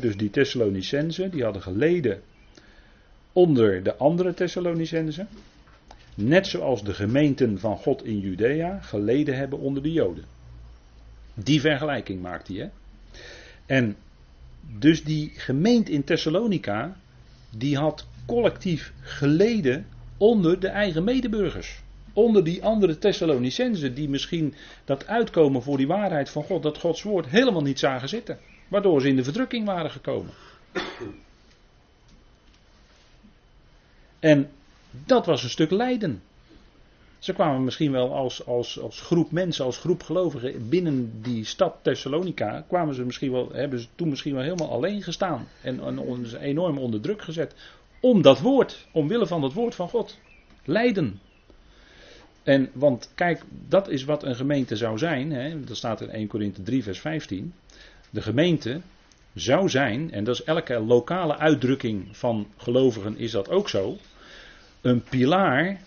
dus 0.00 0.16
die 0.16 0.30
Thessalonicenzen, 0.30 1.30
die 1.30 1.44
hadden 1.44 1.62
geleden 1.62 2.20
onder 3.32 3.82
de 3.82 3.96
andere 3.96 4.34
Thessalonicenzen. 4.34 5.28
Net 6.14 6.46
zoals 6.46 6.84
de 6.84 6.94
gemeenten 6.94 7.58
van 7.58 7.76
God 7.76 8.04
in 8.04 8.18
Judea 8.18 8.80
geleden 8.80 9.36
hebben 9.36 9.58
onder 9.58 9.82
de 9.82 9.92
Joden. 9.92 10.24
Die 11.34 11.60
vergelijking 11.60 12.22
maakt 12.22 12.48
hij. 12.48 12.70
En 13.66 13.96
dus 14.78 15.04
die 15.04 15.32
gemeente 15.36 15.92
in 15.92 16.04
Thessalonica, 16.04 16.96
die 17.50 17.76
had 17.76 18.06
collectief 18.26 18.92
geleden 19.00 19.86
onder 20.16 20.60
de 20.60 20.68
eigen 20.68 21.04
medeburgers 21.04 21.82
onder 22.18 22.44
die 22.44 22.64
andere 22.64 22.98
Thessalonicenzen 22.98 23.94
die 23.94 24.08
misschien 24.08 24.54
dat 24.84 25.06
uitkomen 25.06 25.62
voor 25.62 25.76
die 25.76 25.86
waarheid 25.86 26.30
van 26.30 26.42
God, 26.42 26.62
dat 26.62 26.78
Gods 26.78 27.02
woord 27.02 27.26
helemaal 27.26 27.62
niet 27.62 27.78
zagen 27.78 28.08
zitten. 28.08 28.38
Waardoor 28.68 29.00
ze 29.00 29.08
in 29.08 29.16
de 29.16 29.24
verdrukking 29.24 29.66
waren 29.66 29.90
gekomen. 29.90 30.32
En 34.18 34.50
dat 34.90 35.26
was 35.26 35.42
een 35.42 35.50
stuk 35.50 35.70
lijden. 35.70 36.22
Ze 37.18 37.32
kwamen 37.32 37.64
misschien 37.64 37.92
wel 37.92 38.14
als, 38.14 38.46
als, 38.46 38.80
als 38.80 39.00
groep 39.00 39.30
mensen, 39.30 39.64
als 39.64 39.78
groep 39.78 40.02
gelovigen 40.02 40.68
binnen 40.68 41.22
die 41.22 41.44
stad 41.44 41.74
Thessalonica, 41.82 42.64
kwamen 42.68 42.94
ze 42.94 43.04
misschien 43.04 43.32
wel, 43.32 43.52
hebben 43.52 43.80
ze 43.80 43.86
toen 43.94 44.08
misschien 44.08 44.34
wel 44.34 44.42
helemaal 44.42 44.70
alleen 44.70 45.02
gestaan 45.02 45.48
en, 45.62 45.80
en 45.80 46.36
enorm 46.40 46.78
onder 46.78 47.00
druk 47.00 47.22
gezet. 47.22 47.54
Om 48.00 48.22
dat 48.22 48.40
woord, 48.40 48.86
omwille 48.92 49.26
van 49.26 49.40
dat 49.40 49.52
woord 49.52 49.74
van 49.74 49.88
God. 49.88 50.18
Lijden. 50.64 51.20
En, 52.48 52.70
want 52.72 53.10
kijk, 53.14 53.42
dat 53.68 53.88
is 53.88 54.04
wat 54.04 54.22
een 54.22 54.36
gemeente 54.36 54.76
zou 54.76 54.98
zijn. 54.98 55.30
Hè, 55.32 55.64
dat 55.64 55.76
staat 55.76 56.00
in 56.00 56.10
1 56.10 56.26
Korinthe 56.26 56.62
3, 56.62 56.82
vers 56.82 57.00
15. 57.00 57.52
De 58.10 58.22
gemeente 58.22 58.80
zou 59.34 59.68
zijn, 59.68 60.12
en 60.12 60.24
dat 60.24 60.34
is 60.34 60.44
elke 60.44 60.78
lokale 60.78 61.36
uitdrukking 61.36 62.16
van 62.16 62.46
gelovigen 62.56 63.18
is 63.18 63.30
dat 63.30 63.50
ook 63.50 63.68
zo. 63.68 63.96
Een 64.80 65.02
pilaar, 65.02 65.80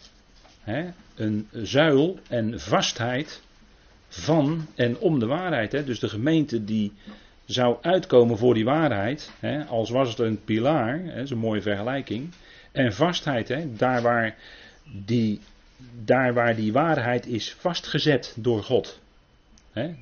hè, 0.62 0.89
een 1.15 1.47
zuil 1.52 2.19
en 2.28 2.60
vastheid 2.60 3.41
van 4.08 4.67
en 4.76 4.97
om 4.97 5.19
de 5.19 5.26
waarheid. 5.26 5.71
Hè. 5.71 5.84
Dus 5.84 6.00
de 6.00 6.10
gemeente 6.10 6.63
die 6.63 6.91
zou 7.45 7.78
uitkomen 7.82 8.38
voor 8.38 8.54
die 8.54 8.65
waarheid, 8.65 9.32
hè, 9.39 9.63
als 9.65 9.89
was 9.89 10.10
het 10.10 10.19
een 10.19 10.43
pilaar, 10.43 11.00
hè, 11.00 11.15
dat 11.15 11.24
is 11.24 11.30
een 11.30 11.38
mooie 11.38 11.62
vergelijking. 11.62 12.30
En 12.71 12.93
vastheid, 12.93 13.47
hè, 13.47 13.76
daar 13.76 14.02
waar 14.02 14.36
die 15.06 15.41
daar 16.04 16.34
waar 16.34 16.56
die 16.56 16.72
waarheid 16.72 17.26
is 17.26 17.54
vastgezet 17.54 18.36
door 18.38 18.63
God. 18.63 19.00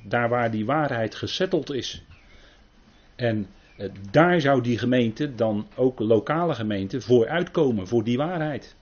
Daar 0.02 0.28
waar 0.28 0.50
die 0.50 0.64
waarheid 0.64 1.14
gesetteld 1.14 1.72
is. 1.72 2.02
En 3.16 3.46
eh, 3.76 3.88
daar 4.10 4.40
zou 4.40 4.62
die 4.62 4.78
gemeente 4.78 5.34
dan 5.34 5.66
ook 5.74 5.98
lokale 5.98 6.54
gemeente 6.54 7.00
voor 7.00 7.28
uitkomen, 7.28 7.88
voor 7.88 8.04
die 8.04 8.16
waarheid. 8.16 8.74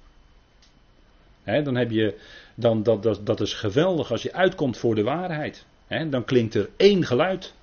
Dan 1.44 1.76
heb 1.76 1.90
je, 1.90 2.20
dan, 2.54 2.82
dat, 2.82 3.02
dat, 3.02 3.26
dat 3.26 3.40
is 3.40 3.54
geweldig 3.54 4.10
als 4.10 4.22
je 4.22 4.32
uitkomt 4.32 4.78
voor 4.78 4.94
de 4.94 5.02
waarheid. 5.02 5.64
Dan 6.10 6.24
klinkt 6.24 6.54
er 6.54 6.68
één 6.76 7.04
geluid. 7.04 7.54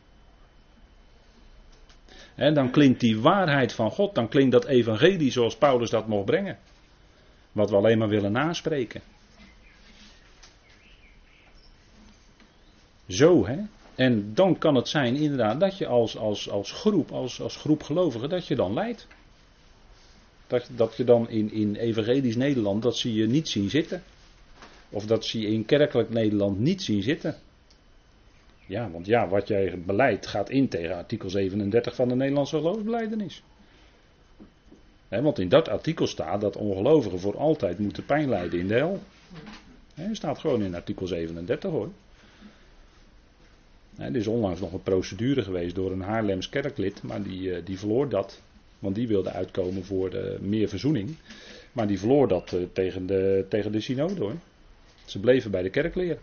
Dan 2.36 2.72
klinkt 2.72 3.00
die 3.00 3.20
waarheid 3.20 3.74
van 3.74 3.92
God, 3.92 4.16
dan 4.16 4.28
klinkt 4.28 4.52
dat 4.52 4.66
evangelie 4.66 5.32
zoals 5.32 5.58
Paulus 5.58 5.90
dat 5.90 6.08
mocht 6.08 6.26
brengen. 6.26 6.58
Wat 7.52 7.70
we 7.70 7.76
alleen 7.76 7.98
maar 7.98 8.10
willen 8.10 8.32
naspreken. 8.32 9.02
Zo, 13.08 13.46
hè. 13.46 13.58
En 13.96 14.34
dan 14.34 14.58
kan 14.58 14.76
het 14.76 14.88
zijn 14.88 15.16
inderdaad 15.16 15.60
dat 15.60 15.78
je 15.78 15.88
als, 15.88 16.18
als, 16.18 16.50
als 16.50 16.72
groep, 16.72 17.12
als, 17.12 17.42
als 17.42 17.56
groep 17.56 17.84
gelovigen, 17.84 18.30
dat 18.30 18.48
je 18.48 18.56
dan 18.56 18.74
leidt. 18.74 19.08
Dat, 20.48 20.70
dat 20.76 20.96
je 20.96 21.04
dan 21.04 21.30
in, 21.30 21.52
in 21.52 21.76
evangelisch 21.76 22.36
Nederland, 22.36 22.84
dat 22.84 22.98
zie 22.98 23.14
je 23.14 23.28
niet 23.28 23.50
zien 23.50 23.70
zitten. 23.70 24.04
Of 24.90 25.06
dat 25.06 25.26
zie 25.26 25.42
je 25.42 25.48
in 25.48 25.66
kerkelijk 25.66 26.10
Nederland 26.10 26.60
niet 26.60 26.82
zien 26.82 27.04
zitten. 27.04 27.36
Ja, 28.66 28.90
want 28.90 29.06
ja, 29.06 29.28
wat 29.28 29.48
jij 29.48 29.82
beleidt 29.86 30.28
gaat 30.28 30.50
in 30.50 30.68
tegen 30.68 30.96
artikel 30.96 31.30
37 31.30 31.96
van 31.96 32.08
de 32.08 32.16
Nederlandse 32.16 32.56
geloofsbeleidenis. 32.56 33.44
Want 35.08 35.40
in 35.40 35.50
dat 35.50 35.70
artikel 35.70 36.08
staat 36.08 36.42
dat 36.42 36.56
ongelovigen 36.56 37.20
voor 37.20 37.38
altijd 37.38 37.80
moeten 37.80 38.06
pijn 38.06 38.30
lijden 38.30 38.60
in 38.60 38.68
de 38.68 38.74
hel. 38.74 39.00
He, 39.94 40.16
staat 40.16 40.40
gewoon 40.40 40.62
in 40.62 40.76
artikel 40.76 41.08
37 41.08 41.72
hoor. 41.72 41.90
Er 43.98 44.16
is 44.16 44.28
onlangs 44.28 44.60
nog 44.60 44.74
een 44.74 44.84
procedure 44.84 45.44
geweest 45.44 45.76
door 45.76 45.92
een 45.92 46.02
Haarlems 46.02 46.50
kerklid, 46.50 47.04
maar 47.04 47.24
die, 47.24 47.56
eh, 47.56 47.66
die 47.66 47.80
verloor 47.80 48.10
dat. 48.10 48.42
Want 48.80 48.96
die 48.96 49.08
wilde 49.08 49.32
uitkomen 49.32 49.86
voor 49.86 50.10
de, 50.10 50.38
meer 50.42 50.70
verzoening. 50.70 51.16
Maar 51.72 51.88
die 51.88 52.00
verloor 52.00 52.28
dat 52.28 52.54
eh, 52.54 52.60
tegen, 52.74 53.06
de, 53.06 53.46
tegen 53.50 53.72
de 53.72 53.82
synode 53.82 54.22
hoor. 54.22 54.36
Ze 55.06 55.20
bleven 55.20 55.52
bij 55.52 55.62
de 55.62 55.70
kerkleer. 55.70 56.18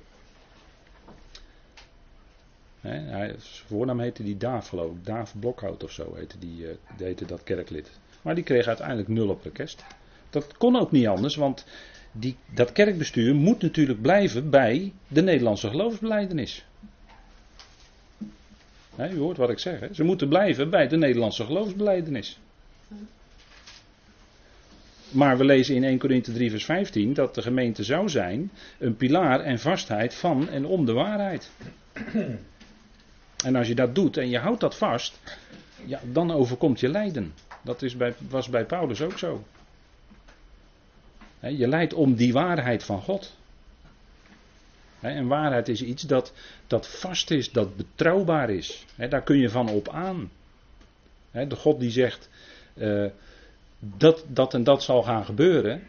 He, 2.80 3.26
zijn 3.26 3.36
voornaam 3.66 4.00
heette 4.00 4.22
die 4.22 4.36
Daaf 4.36 4.68
geloof. 4.68 4.92
Daaf 5.02 5.34
Blokhout 5.40 5.84
of 5.84 5.90
zo 5.90 6.14
heette, 6.14 6.38
die, 6.38 6.66
heette 6.96 7.26
dat 7.26 7.42
kerklid. 7.44 7.90
Maar 8.22 8.34
die 8.34 8.44
kreeg 8.44 8.66
uiteindelijk 8.66 9.08
nul 9.08 9.28
op 9.28 9.42
request. 9.42 9.84
Dat 10.30 10.56
kon 10.56 10.76
ook 10.76 10.90
niet 10.90 11.06
anders, 11.06 11.36
want 11.36 11.66
die, 12.12 12.36
dat 12.54 12.72
kerkbestuur 12.72 13.34
moet 13.34 13.62
natuurlijk 13.62 14.02
blijven 14.02 14.50
bij 14.50 14.92
de 15.08 15.22
Nederlandse 15.22 15.68
geloofsbeleidenis 15.68 16.64
u 18.98 19.18
hoort 19.18 19.36
wat 19.36 19.50
ik 19.50 19.58
zeg. 19.58 19.78
Ze 19.92 20.04
moeten 20.04 20.28
blijven 20.28 20.70
bij 20.70 20.88
de 20.88 20.96
Nederlandse 20.96 21.44
geloofsbeleidenis. 21.44 22.38
Maar 25.10 25.38
we 25.38 25.44
lezen 25.44 25.74
in 25.74 25.84
1 25.84 25.98
Korinthe 25.98 26.32
3 26.32 26.50
vers 26.50 26.64
15 26.64 27.14
dat 27.14 27.34
de 27.34 27.42
gemeente 27.42 27.84
zou 27.84 28.08
zijn 28.08 28.50
een 28.78 28.96
pilaar 28.96 29.40
en 29.40 29.58
vastheid 29.58 30.14
van 30.14 30.48
en 30.48 30.66
om 30.66 30.84
de 30.84 30.92
waarheid. 30.92 31.50
En 33.44 33.56
als 33.56 33.66
je 33.66 33.74
dat 33.74 33.94
doet 33.94 34.16
en 34.16 34.28
je 34.28 34.38
houdt 34.38 34.60
dat 34.60 34.76
vast, 34.76 35.18
ja, 35.84 36.00
dan 36.12 36.30
overkomt 36.30 36.80
je 36.80 36.88
lijden. 36.88 37.34
Dat 37.62 37.82
is 37.82 37.96
bij, 37.96 38.14
was 38.28 38.48
bij 38.48 38.64
Paulus 38.64 39.00
ook 39.00 39.18
zo. 39.18 39.44
Je 41.40 41.68
leidt 41.68 41.94
om 41.94 42.14
die 42.14 42.32
waarheid 42.32 42.84
van 42.84 43.00
God. 43.00 43.36
En 45.02 45.26
waarheid 45.26 45.68
is 45.68 45.82
iets 45.82 46.02
dat, 46.02 46.32
dat 46.66 46.88
vast 46.88 47.30
is, 47.30 47.52
dat 47.52 47.76
betrouwbaar 47.76 48.50
is. 48.50 48.86
Daar 49.08 49.22
kun 49.22 49.38
je 49.38 49.50
van 49.50 49.68
op 49.68 49.88
aan. 49.88 50.30
De 51.30 51.56
God 51.56 51.80
die 51.80 51.90
zegt 51.90 52.28
uh, 52.74 53.10
dat, 53.78 54.24
dat 54.28 54.54
en 54.54 54.64
dat 54.64 54.82
zal 54.82 55.02
gaan 55.02 55.24
gebeuren. 55.24 55.82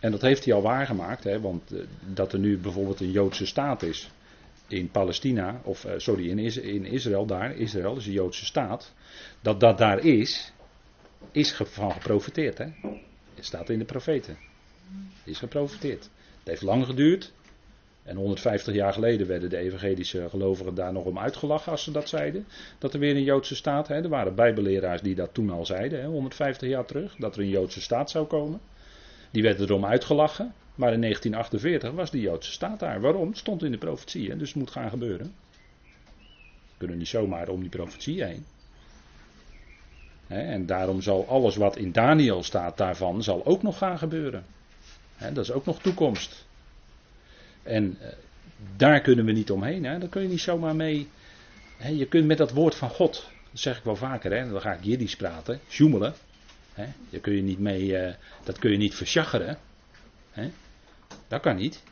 En 0.00 0.10
dat 0.10 0.20
heeft 0.20 0.44
hij 0.44 0.54
al 0.54 0.62
waargemaakt, 0.62 1.24
hè, 1.24 1.40
want 1.40 1.72
eh, 1.72 1.80
dat 2.14 2.32
er 2.32 2.38
nu 2.38 2.58
bijvoorbeeld 2.58 3.00
een 3.00 3.10
Joodse 3.10 3.46
staat 3.46 3.82
is 3.82 4.10
in 4.66 4.90
Palestina, 4.90 5.60
of 5.64 5.84
eh, 5.84 5.92
sorry, 5.96 6.28
in, 6.28 6.38
in 6.62 6.84
Israël, 6.84 7.26
daar, 7.26 7.56
Israël 7.56 7.96
is 7.96 8.06
een 8.06 8.12
Joodse 8.12 8.44
staat, 8.44 8.92
dat 9.40 9.60
dat 9.60 9.78
daar 9.78 9.98
is, 9.98 10.52
is 11.32 11.52
van 11.52 11.92
geprofiteerd. 11.92 12.58
Hè? 12.58 12.66
Het 13.34 13.44
staat 13.44 13.70
in 13.70 13.78
de 13.78 13.84
profeten. 13.84 14.38
Is 15.24 15.38
geprofiteerd. 15.38 16.02
Het 16.38 16.48
heeft 16.48 16.62
lang 16.62 16.84
geduurd. 16.84 17.32
En 18.04 18.16
150 18.16 18.74
jaar 18.74 18.92
geleden 18.92 19.26
werden 19.26 19.50
de 19.50 19.56
evangelische 19.56 20.28
gelovigen 20.28 20.74
daar 20.74 20.92
nog 20.92 21.04
om 21.04 21.18
uitgelachen 21.18 21.72
als 21.72 21.82
ze 21.82 21.92
dat 21.92 22.08
zeiden. 22.08 22.46
Dat 22.78 22.94
er 22.94 23.00
weer 23.00 23.16
een 23.16 23.22
Joodse 23.22 23.54
staat. 23.54 23.88
Hè? 23.88 23.94
Er 23.94 24.08
waren 24.08 24.34
bijbelleraars 24.34 25.02
die 25.02 25.14
dat 25.14 25.34
toen 25.34 25.50
al 25.50 25.66
zeiden, 25.66 26.00
hè? 26.00 26.06
150 26.06 26.68
jaar 26.68 26.84
terug. 26.84 27.16
Dat 27.16 27.36
er 27.36 27.42
een 27.42 27.48
Joodse 27.48 27.80
staat 27.80 28.10
zou 28.10 28.26
komen. 28.26 28.60
Die 29.30 29.42
werden 29.42 29.66
erom 29.66 29.84
uitgelachen. 29.84 30.52
Maar 30.74 30.92
in 30.92 31.00
1948 31.00 31.92
was 31.92 32.10
die 32.10 32.20
Joodse 32.20 32.52
staat 32.52 32.78
daar. 32.78 33.00
Waarom? 33.00 33.34
Stond 33.34 33.62
in 33.62 33.70
de 33.70 33.78
profetie, 33.78 34.36
dus 34.36 34.48
het 34.48 34.58
moet 34.58 34.70
gaan 34.70 34.90
gebeuren. 34.90 35.34
We 36.70 36.76
kunnen 36.78 36.98
niet 36.98 37.08
zomaar 37.08 37.48
om 37.48 37.60
die 37.60 37.68
profetie 37.68 38.24
heen. 38.24 38.44
En 40.26 40.66
daarom 40.66 41.02
zal 41.02 41.26
alles 41.28 41.56
wat 41.56 41.76
in 41.76 41.92
Daniel 41.92 42.42
staat 42.42 42.76
daarvan, 42.76 43.22
zal 43.22 43.46
ook 43.46 43.62
nog 43.62 43.78
gaan 43.78 43.98
gebeuren. 43.98 44.44
Dat 45.18 45.38
is 45.38 45.52
ook 45.52 45.64
nog 45.64 45.80
toekomst. 45.80 46.48
En 47.62 47.96
eh, 48.00 48.08
daar 48.76 49.00
kunnen 49.00 49.24
we 49.24 49.32
niet 49.32 49.50
omheen. 49.50 49.84
Hè? 49.84 49.98
Daar 49.98 50.08
kun 50.08 50.22
je 50.22 50.28
niet 50.28 50.40
zomaar 50.40 50.76
mee. 50.76 51.08
Je 51.92 52.06
kunt 52.06 52.26
met 52.26 52.38
dat 52.38 52.52
woord 52.52 52.74
van 52.74 52.90
God, 52.90 53.30
dat 53.50 53.60
zeg 53.60 53.78
ik 53.78 53.84
wel 53.84 53.96
vaker, 53.96 54.32
hè? 54.32 54.50
dan 54.50 54.60
ga 54.60 54.72
ik 54.72 54.84
Jiddisch 54.84 55.16
praten, 55.16 55.60
sjoemelen. 55.68 56.14
Daar 57.10 57.20
kun 57.20 57.34
je 57.34 57.42
niet 57.42 57.58
mee, 57.58 57.96
eh, 57.96 58.14
dat 58.44 58.58
kun 58.58 58.70
je 58.70 58.76
niet 58.76 58.94
versjaggeren. 58.94 59.58
Dat 61.28 61.40
kan 61.40 61.56
niet. 61.56 61.82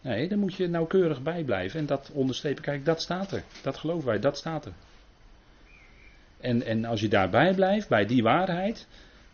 Nee, 0.00 0.28
daar 0.28 0.38
moet 0.38 0.54
je 0.54 0.68
nauwkeurig 0.68 1.22
bij 1.22 1.44
blijven 1.44 1.80
en 1.80 1.86
dat 1.86 2.10
onderstrepen. 2.12 2.62
Kijk, 2.62 2.84
dat 2.84 3.02
staat 3.02 3.32
er. 3.32 3.42
Dat 3.62 3.76
geloven 3.76 4.06
wij, 4.06 4.18
dat 4.18 4.36
staat 4.36 4.64
er. 4.64 4.72
En, 6.40 6.62
en 6.62 6.84
als 6.84 7.00
je 7.00 7.08
daarbij 7.08 7.54
blijft, 7.54 7.88
bij 7.88 8.06
die 8.06 8.22
waarheid, 8.22 8.86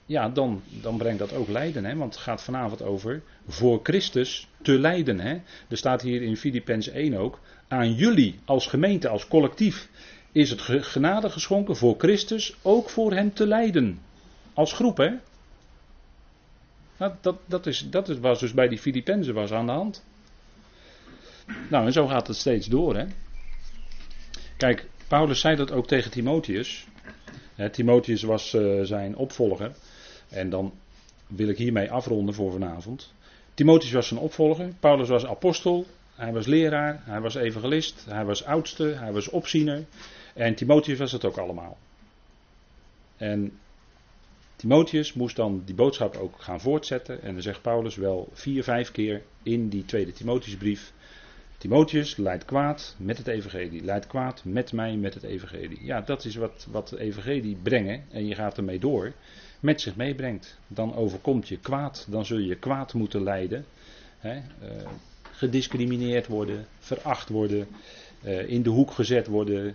ja, 0.08 0.28
dan, 0.28 0.62
dan 0.82 0.96
brengt 0.98 1.18
dat 1.18 1.32
ook 1.32 1.48
lijden. 1.48 1.84
Hè? 1.84 1.96
Want 1.96 2.14
het 2.14 2.22
gaat 2.22 2.42
vanavond 2.42 2.82
over 2.82 3.22
voor 3.48 3.80
Christus 3.82 4.48
te 4.62 4.78
lijden. 4.78 5.20
Hè? 5.20 5.40
Er 5.68 5.76
staat 5.76 6.02
hier 6.02 6.22
in 6.22 6.36
Filippenzen 6.36 6.92
1 6.92 7.14
ook, 7.14 7.40
aan 7.68 7.94
jullie 7.94 8.38
als 8.44 8.66
gemeente, 8.66 9.08
als 9.08 9.28
collectief, 9.28 9.88
is 10.32 10.50
het 10.50 10.60
genade 10.66 11.30
geschonken 11.30 11.76
voor 11.76 11.94
Christus 11.98 12.56
ook 12.62 12.90
voor 12.90 13.12
hem 13.12 13.34
te 13.34 13.46
lijden. 13.46 14.00
Als 14.54 14.72
groep, 14.72 14.96
hè? 14.96 15.10
Nou, 16.96 17.12
dat, 17.20 17.36
dat, 17.46 17.66
is, 17.66 17.86
dat 17.90 18.08
was 18.08 18.40
dus 18.40 18.52
bij 18.52 18.68
die 18.68 18.78
Filippenzen 18.78 19.34
was 19.34 19.52
aan 19.52 19.66
de 19.66 19.72
hand. 19.72 20.04
Nou, 21.70 21.86
en 21.86 21.92
zo 21.92 22.06
gaat 22.06 22.26
het 22.26 22.36
steeds 22.36 22.66
door, 22.66 22.96
hè? 22.96 23.06
Kijk, 24.56 24.88
Paulus 25.08 25.40
zei 25.40 25.56
dat 25.56 25.72
ook 25.72 25.86
tegen 25.86 26.10
Timotheus. 26.10 26.86
Timotheus 27.72 28.22
was 28.22 28.54
uh, 28.54 28.82
zijn 28.82 29.16
opvolger. 29.16 29.72
En 30.28 30.50
dan 30.50 30.72
wil 31.26 31.48
ik 31.48 31.58
hiermee 31.58 31.90
afronden 31.90 32.34
voor 32.34 32.52
vanavond. 32.52 33.12
Timotheus 33.54 33.92
was 33.92 34.08
zijn 34.08 34.20
opvolger. 34.20 34.72
Paulus 34.80 35.08
was 35.08 35.26
apostel. 35.26 35.86
Hij 36.14 36.32
was 36.32 36.46
leraar. 36.46 37.00
Hij 37.04 37.20
was 37.20 37.34
evangelist. 37.34 38.04
Hij 38.08 38.24
was 38.24 38.44
oudste. 38.44 38.84
Hij 38.84 39.12
was 39.12 39.28
opziener. 39.28 39.84
En 40.34 40.54
Timotheus 40.54 40.98
was 40.98 41.12
het 41.12 41.24
ook 41.24 41.36
allemaal. 41.36 41.76
En 43.16 43.58
Timotheus 44.56 45.12
moest 45.12 45.36
dan 45.36 45.62
die 45.64 45.74
boodschap 45.74 46.16
ook 46.16 46.34
gaan 46.42 46.60
voortzetten. 46.60 47.22
En 47.22 47.32
dan 47.32 47.42
zegt 47.42 47.62
Paulus 47.62 47.96
wel 47.96 48.28
vier, 48.32 48.64
vijf 48.64 48.90
keer 48.90 49.22
in 49.42 49.68
die 49.68 49.84
tweede 49.84 50.12
Timotheusbrief. 50.12 50.92
Timotheus 51.58 52.16
leidt 52.16 52.44
kwaad 52.44 52.94
met 52.98 53.18
het 53.18 53.26
evangelie. 53.26 53.84
Leidt 53.84 54.06
kwaad 54.06 54.44
met 54.44 54.72
mij 54.72 54.96
met 54.96 55.14
het 55.14 55.22
evangelie. 55.22 55.84
Ja, 55.84 56.00
dat 56.00 56.24
is 56.24 56.34
wat, 56.34 56.66
wat 56.70 56.90
het 56.90 57.00
evangelie 57.00 57.56
brengen. 57.62 58.04
En 58.10 58.26
je 58.26 58.34
gaat 58.34 58.56
ermee 58.56 58.78
door. 58.78 59.12
Met 59.60 59.80
zich 59.80 59.96
meebrengt. 59.96 60.58
Dan 60.66 60.94
overkomt 60.94 61.48
je 61.48 61.58
kwaad. 61.58 62.06
Dan 62.08 62.26
zul 62.26 62.38
je 62.38 62.56
kwaad 62.56 62.94
moeten 62.94 63.22
lijden. 63.22 63.64
He, 64.18 64.36
uh, 64.36 64.42
gediscrimineerd 65.30 66.26
worden. 66.26 66.66
Veracht 66.78 67.28
worden. 67.28 67.68
Uh, 68.24 68.48
in 68.48 68.62
de 68.62 68.70
hoek 68.70 68.90
gezet 68.90 69.26
worden. 69.26 69.74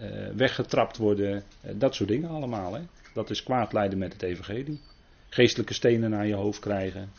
Uh, 0.00 0.06
weggetrapt 0.36 0.96
worden. 0.96 1.42
dat 1.74 1.94
soort 1.94 2.08
dingen 2.08 2.30
allemaal. 2.30 2.74
Hè. 2.74 2.80
Dat 3.14 3.30
is 3.30 3.42
kwaad 3.42 3.72
lijden 3.72 3.98
met 3.98 4.12
het 4.12 4.22
evangelie. 4.22 4.80
Geestelijke 5.28 5.74
stenen 5.74 6.10
naar 6.10 6.26
je 6.26 6.34
hoofd 6.34 6.58
krijgen. 6.58 7.10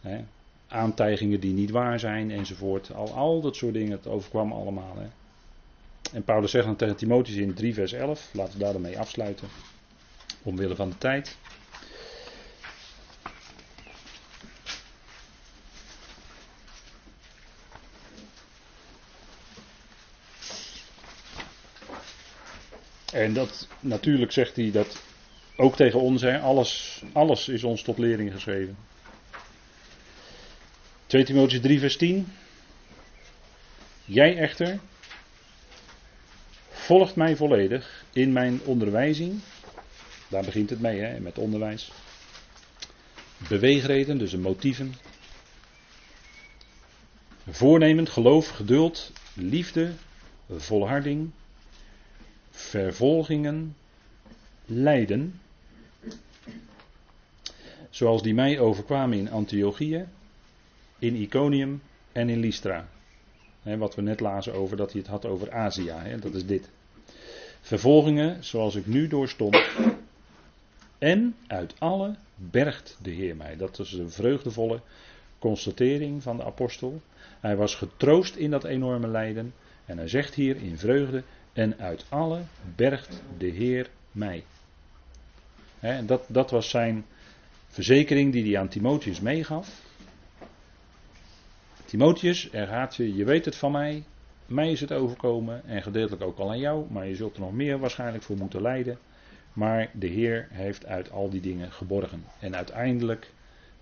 Hè 0.00 0.24
aantijgingen 0.68 1.40
die 1.40 1.52
niet 1.52 1.70
waar 1.70 2.00
zijn 2.00 2.30
enzovoort. 2.30 2.94
Al, 2.94 3.12
al 3.14 3.40
dat 3.40 3.56
soort 3.56 3.74
dingen, 3.74 3.96
het 3.96 4.06
overkwam 4.06 4.52
allemaal. 4.52 4.96
Hè. 4.98 5.06
En 6.12 6.24
Paulus 6.24 6.50
zegt 6.50 6.64
dan 6.64 6.76
tegen 6.76 6.96
Timotheus 6.96 7.36
in 7.36 7.54
3 7.54 7.74
vers 7.74 7.92
11, 7.92 8.30
laten 8.32 8.58
we 8.58 8.64
daar 8.64 8.72
dan 8.72 8.82
mee 8.82 8.98
afsluiten, 8.98 9.48
omwille 10.46 10.76
van 10.76 10.88
de 10.88 10.98
tijd. 10.98 11.36
En 23.12 23.32
dat 23.32 23.68
natuurlijk 23.80 24.32
zegt 24.32 24.56
hij 24.56 24.70
dat 24.70 25.02
ook 25.56 25.76
tegen 25.76 26.00
ons, 26.00 26.22
hè, 26.22 26.38
alles, 26.38 27.02
alles 27.12 27.48
is 27.48 27.64
ons 27.64 27.82
tot 27.82 27.98
lering 27.98 28.32
geschreven. 28.32 28.76
2 31.06 31.24
Timotheus 31.24 31.60
3 31.60 31.80
vers 31.80 31.96
10. 31.96 32.32
Jij 34.04 34.36
echter 34.36 34.78
volgt 36.70 37.16
mij 37.16 37.36
volledig 37.36 38.04
in 38.12 38.32
mijn 38.32 38.60
onderwijzing. 38.64 39.40
Daar 40.36 40.44
begint 40.44 40.70
het 40.70 40.80
mee, 40.80 41.00
hè, 41.00 41.20
met 41.20 41.38
onderwijs. 41.38 41.92
Beweegreden, 43.48 44.18
dus 44.18 44.30
de 44.30 44.38
motieven. 44.38 44.94
Voornemend, 47.48 48.08
geloof, 48.08 48.48
geduld, 48.48 49.12
liefde, 49.34 49.92
volharding, 50.50 51.30
vervolgingen, 52.50 53.76
lijden. 54.64 55.40
Zoals 57.90 58.22
die 58.22 58.34
mij 58.34 58.58
overkwamen 58.58 59.18
in 59.18 59.30
Antiochië, 59.30 60.06
in 60.98 61.14
Iconium 61.14 61.82
en 62.12 62.28
in 62.28 62.40
Lystra. 62.40 62.88
wat 63.62 63.94
we 63.94 64.02
net 64.02 64.20
lazen 64.20 64.54
over 64.54 64.76
dat 64.76 64.92
hij 64.92 65.00
het 65.00 65.10
had 65.10 65.26
over 65.26 65.52
Azië, 65.52 65.94
dat 66.20 66.34
is 66.34 66.46
dit. 66.46 66.68
Vervolgingen 67.60 68.44
zoals 68.44 68.74
ik 68.74 68.86
nu 68.86 69.08
doorstond. 69.08 69.56
En 70.98 71.36
uit 71.46 71.74
alle 71.80 72.14
bergt 72.34 72.98
de 73.02 73.10
Heer 73.10 73.36
mij. 73.36 73.56
Dat 73.56 73.78
is 73.78 73.92
een 73.92 74.10
vreugdevolle 74.10 74.80
constatering 75.38 76.22
van 76.22 76.36
de 76.36 76.44
apostel. 76.44 77.00
Hij 77.40 77.56
was 77.56 77.74
getroost 77.74 78.36
in 78.36 78.50
dat 78.50 78.64
enorme 78.64 79.08
lijden. 79.08 79.54
En 79.84 79.98
hij 79.98 80.08
zegt 80.08 80.34
hier 80.34 80.56
in 80.56 80.78
vreugde. 80.78 81.22
En 81.52 81.78
uit 81.78 82.04
alle 82.08 82.40
bergt 82.76 83.22
de 83.38 83.48
Heer 83.48 83.88
mij. 84.12 84.44
dat, 86.06 86.24
dat 86.28 86.50
was 86.50 86.70
zijn 86.70 87.04
verzekering 87.68 88.32
die 88.32 88.44
hij 88.44 88.60
aan 88.60 88.68
Timotheus 88.68 89.20
meegaf. 89.20 89.84
Timotheus, 91.84 92.52
er 92.52 92.66
gaat 92.66 92.96
je, 92.96 93.14
je 93.14 93.24
weet 93.24 93.44
het 93.44 93.56
van 93.56 93.72
mij, 93.72 94.04
mij 94.46 94.70
is 94.70 94.80
het 94.80 94.92
overkomen 94.92 95.64
en 95.66 95.82
gedeeltelijk 95.82 96.22
ook 96.22 96.38
al 96.38 96.50
aan 96.50 96.58
jou, 96.58 96.92
maar 96.92 97.06
je 97.06 97.14
zult 97.14 97.34
er 97.34 97.40
nog 97.40 97.52
meer 97.52 97.78
waarschijnlijk 97.78 98.24
voor 98.24 98.36
moeten 98.36 98.62
lijden. 98.62 98.98
Maar 99.56 99.90
de 99.92 100.06
Heer 100.06 100.48
heeft 100.50 100.86
uit 100.86 101.10
al 101.10 101.30
die 101.30 101.40
dingen 101.40 101.72
geborgen. 101.72 102.24
En 102.38 102.56
uiteindelijk 102.56 103.30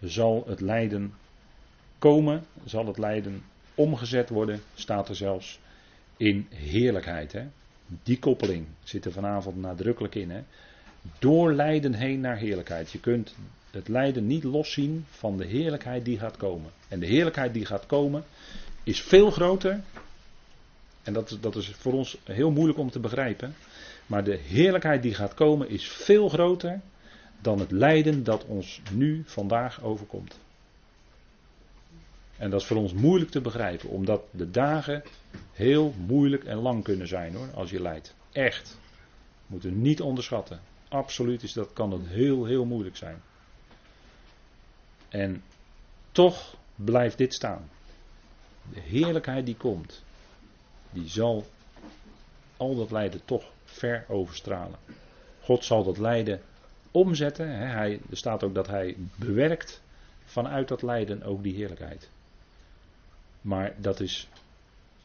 zal 0.00 0.44
het 0.46 0.60
lijden 0.60 1.14
komen, 1.98 2.44
zal 2.64 2.86
het 2.86 2.98
lijden 2.98 3.42
omgezet 3.74 4.28
worden, 4.28 4.62
staat 4.74 5.08
er 5.08 5.16
zelfs 5.16 5.60
in 6.16 6.46
heerlijkheid. 6.50 7.32
Hè? 7.32 7.46
Die 8.02 8.18
koppeling 8.18 8.66
zit 8.82 9.04
er 9.04 9.12
vanavond 9.12 9.56
nadrukkelijk 9.56 10.14
in. 10.14 10.30
Hè? 10.30 10.42
Door 11.18 11.52
lijden 11.52 11.94
heen 11.94 12.20
naar 12.20 12.36
heerlijkheid. 12.36 12.90
Je 12.90 13.00
kunt 13.00 13.34
het 13.70 13.88
lijden 13.88 14.26
niet 14.26 14.44
loszien 14.44 15.04
van 15.10 15.36
de 15.36 15.46
heerlijkheid 15.46 16.04
die 16.04 16.18
gaat 16.18 16.36
komen. 16.36 16.70
En 16.88 17.00
de 17.00 17.06
heerlijkheid 17.06 17.54
die 17.54 17.66
gaat 17.66 17.86
komen 17.86 18.24
is 18.82 19.00
veel 19.00 19.30
groter. 19.30 19.80
En 21.02 21.12
dat, 21.12 21.38
dat 21.40 21.56
is 21.56 21.68
voor 21.68 21.92
ons 21.92 22.18
heel 22.24 22.50
moeilijk 22.50 22.78
om 22.78 22.90
te 22.90 23.00
begrijpen. 23.00 23.54
Maar 24.06 24.24
de 24.24 24.36
heerlijkheid 24.36 25.02
die 25.02 25.14
gaat 25.14 25.34
komen 25.34 25.68
is 25.68 25.88
veel 25.88 26.28
groter 26.28 26.80
dan 27.40 27.58
het 27.58 27.70
lijden 27.70 28.24
dat 28.24 28.44
ons 28.44 28.82
nu 28.92 29.22
vandaag 29.26 29.82
overkomt. 29.82 30.38
En 32.36 32.50
dat 32.50 32.60
is 32.60 32.66
voor 32.66 32.76
ons 32.76 32.92
moeilijk 32.92 33.30
te 33.30 33.40
begrijpen, 33.40 33.88
omdat 33.88 34.22
de 34.30 34.50
dagen 34.50 35.02
heel 35.52 35.94
moeilijk 36.06 36.44
en 36.44 36.56
lang 36.56 36.84
kunnen 36.84 37.08
zijn 37.08 37.34
hoor, 37.34 37.48
als 37.54 37.70
je 37.70 37.82
lijdt. 37.82 38.14
Echt. 38.32 38.78
We 39.46 39.46
moeten 39.46 39.82
niet 39.82 40.00
onderschatten. 40.00 40.60
Absoluut 40.88 41.42
is 41.42 41.52
dat, 41.52 41.72
kan 41.72 41.90
dat 41.90 42.00
heel, 42.06 42.44
heel 42.44 42.64
moeilijk 42.64 42.96
zijn. 42.96 43.22
En 45.08 45.42
toch 46.12 46.56
blijft 46.74 47.18
dit 47.18 47.34
staan. 47.34 47.70
De 48.72 48.80
heerlijkheid 48.80 49.46
die 49.46 49.56
komt, 49.56 50.02
die 50.90 51.08
zal 51.08 51.46
al 52.56 52.76
dat 52.76 52.90
lijden 52.90 53.24
toch 53.24 53.44
ver 53.74 54.04
overstralen. 54.08 54.78
God 55.40 55.64
zal 55.64 55.84
dat 55.84 55.98
lijden 55.98 56.40
omzetten. 56.90 57.48
Hè. 57.48 57.64
Hij, 57.64 58.00
er 58.10 58.16
staat 58.16 58.42
ook 58.42 58.54
dat 58.54 58.66
hij 58.66 58.96
bewerkt 59.16 59.82
vanuit 60.24 60.68
dat 60.68 60.82
lijden 60.82 61.22
ook 61.22 61.42
die 61.42 61.54
heerlijkheid. 61.54 62.10
Maar 63.40 63.74
dat 63.76 64.00
is 64.00 64.28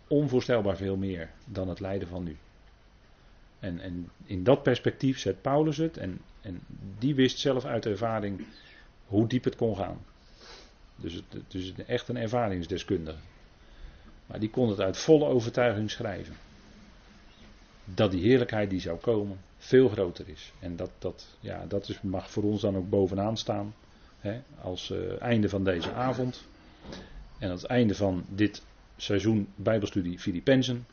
onvoorstelbaar 0.07 0.77
veel 0.77 0.95
meer 0.95 1.29
dan 1.45 1.69
het 1.69 1.79
lijden 1.79 2.07
van 2.07 2.23
nu. 2.23 2.37
En, 3.59 3.79
en 3.79 4.09
in 4.25 4.43
dat 4.43 4.63
perspectief 4.63 5.19
zet 5.19 5.41
Paulus 5.41 5.77
het. 5.77 5.97
En, 5.97 6.21
en 6.41 6.61
die 6.97 7.15
wist 7.15 7.39
zelf 7.39 7.65
uit 7.65 7.85
ervaring 7.85 8.45
hoe 9.05 9.27
diep 9.27 9.43
het 9.43 9.55
kon 9.55 9.75
gaan. 9.75 10.01
Dus 10.95 11.13
het, 11.13 11.53
is 11.53 11.73
echt 11.85 12.07
een 12.07 12.17
ervaringsdeskundige. 12.17 13.17
Maar 14.25 14.39
die 14.39 14.49
kon 14.49 14.69
het 14.69 14.79
uit 14.79 14.97
volle 14.97 15.25
overtuiging 15.25 15.91
schrijven. 15.91 16.35
Dat 17.93 18.11
die 18.11 18.21
heerlijkheid 18.21 18.69
die 18.69 18.79
zou 18.79 18.97
komen 18.97 19.39
veel 19.57 19.89
groter 19.89 20.25
is. 20.27 20.51
En 20.59 20.75
dat, 20.75 20.89
dat, 20.99 21.25
ja, 21.39 21.65
dat 21.67 21.89
is, 21.89 22.01
mag 22.01 22.31
voor 22.31 22.43
ons 22.43 22.61
dan 22.61 22.77
ook 22.77 22.89
bovenaan 22.89 23.37
staan. 23.37 23.73
Hè, 24.19 24.41
als 24.61 24.89
uh, 24.89 25.21
einde 25.21 25.49
van 25.49 25.63
deze 25.63 25.91
avond. 25.93 26.43
En 27.37 27.49
het 27.51 27.63
einde 27.63 27.95
van 27.95 28.23
dit 28.29 28.61
seizoen 28.97 29.47
Bijbelstudie 29.55 30.19
Filippenzen. 30.19 30.85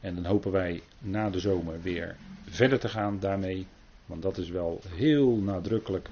En 0.00 0.14
dan 0.14 0.24
hopen 0.24 0.52
wij 0.52 0.82
na 0.98 1.30
de 1.30 1.38
zomer 1.38 1.82
weer 1.82 2.16
verder 2.48 2.78
te 2.78 2.88
gaan 2.88 3.18
daarmee. 3.20 3.66
Want 4.06 4.22
dat 4.22 4.38
is 4.38 4.48
wel 4.48 4.80
heel 4.88 5.36
nadrukkelijk 5.36 6.08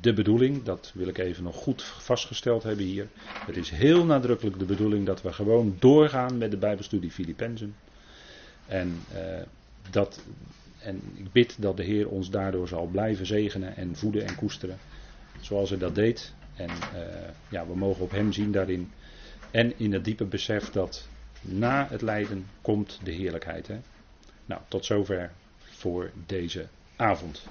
de 0.00 0.12
bedoeling. 0.12 0.62
Dat 0.62 0.92
wil 0.94 1.08
ik 1.08 1.18
even 1.18 1.44
nog 1.44 1.56
goed 1.56 1.82
vastgesteld 1.82 2.62
hebben 2.62 2.84
hier. 2.84 3.06
Het 3.46 3.56
is 3.56 3.70
heel 3.70 4.04
nadrukkelijk 4.04 4.58
de 4.58 4.64
bedoeling 4.64 5.06
dat 5.06 5.22
we 5.22 5.32
gewoon 5.32 5.76
doorgaan 5.78 6.38
met 6.38 6.50
de 6.50 6.56
Bijbelstudie 6.56 7.10
Filippenzen. 7.10 7.74
En, 8.68 9.00
uh, 9.14 9.42
dat, 9.90 10.22
en 10.78 11.02
ik 11.14 11.32
bid 11.32 11.62
dat 11.62 11.76
de 11.76 11.82
Heer 11.82 12.08
ons 12.08 12.30
daardoor 12.30 12.68
zal 12.68 12.86
blijven 12.86 13.26
zegenen 13.26 13.76
en 13.76 13.96
voeden 13.96 14.26
en 14.26 14.34
koesteren. 14.34 14.78
Zoals 15.40 15.70
hij 15.70 15.78
dat 15.78 15.94
deed. 15.94 16.32
En 16.56 16.70
uh, 16.70 17.02
ja, 17.48 17.66
we 17.66 17.76
mogen 17.76 18.02
op 18.02 18.10
hem 18.10 18.32
zien 18.32 18.52
daarin. 18.52 18.90
En 19.50 19.78
in 19.78 19.92
het 19.92 20.04
diepe 20.04 20.24
besef 20.24 20.70
dat 20.70 21.08
na 21.40 21.86
het 21.90 22.02
lijden 22.02 22.46
komt 22.62 23.00
de 23.02 23.10
heerlijkheid. 23.10 23.66
Hè? 23.66 23.78
Nou, 24.46 24.60
tot 24.68 24.84
zover 24.84 25.30
voor 25.58 26.10
deze 26.26 26.66
avond. 26.96 27.46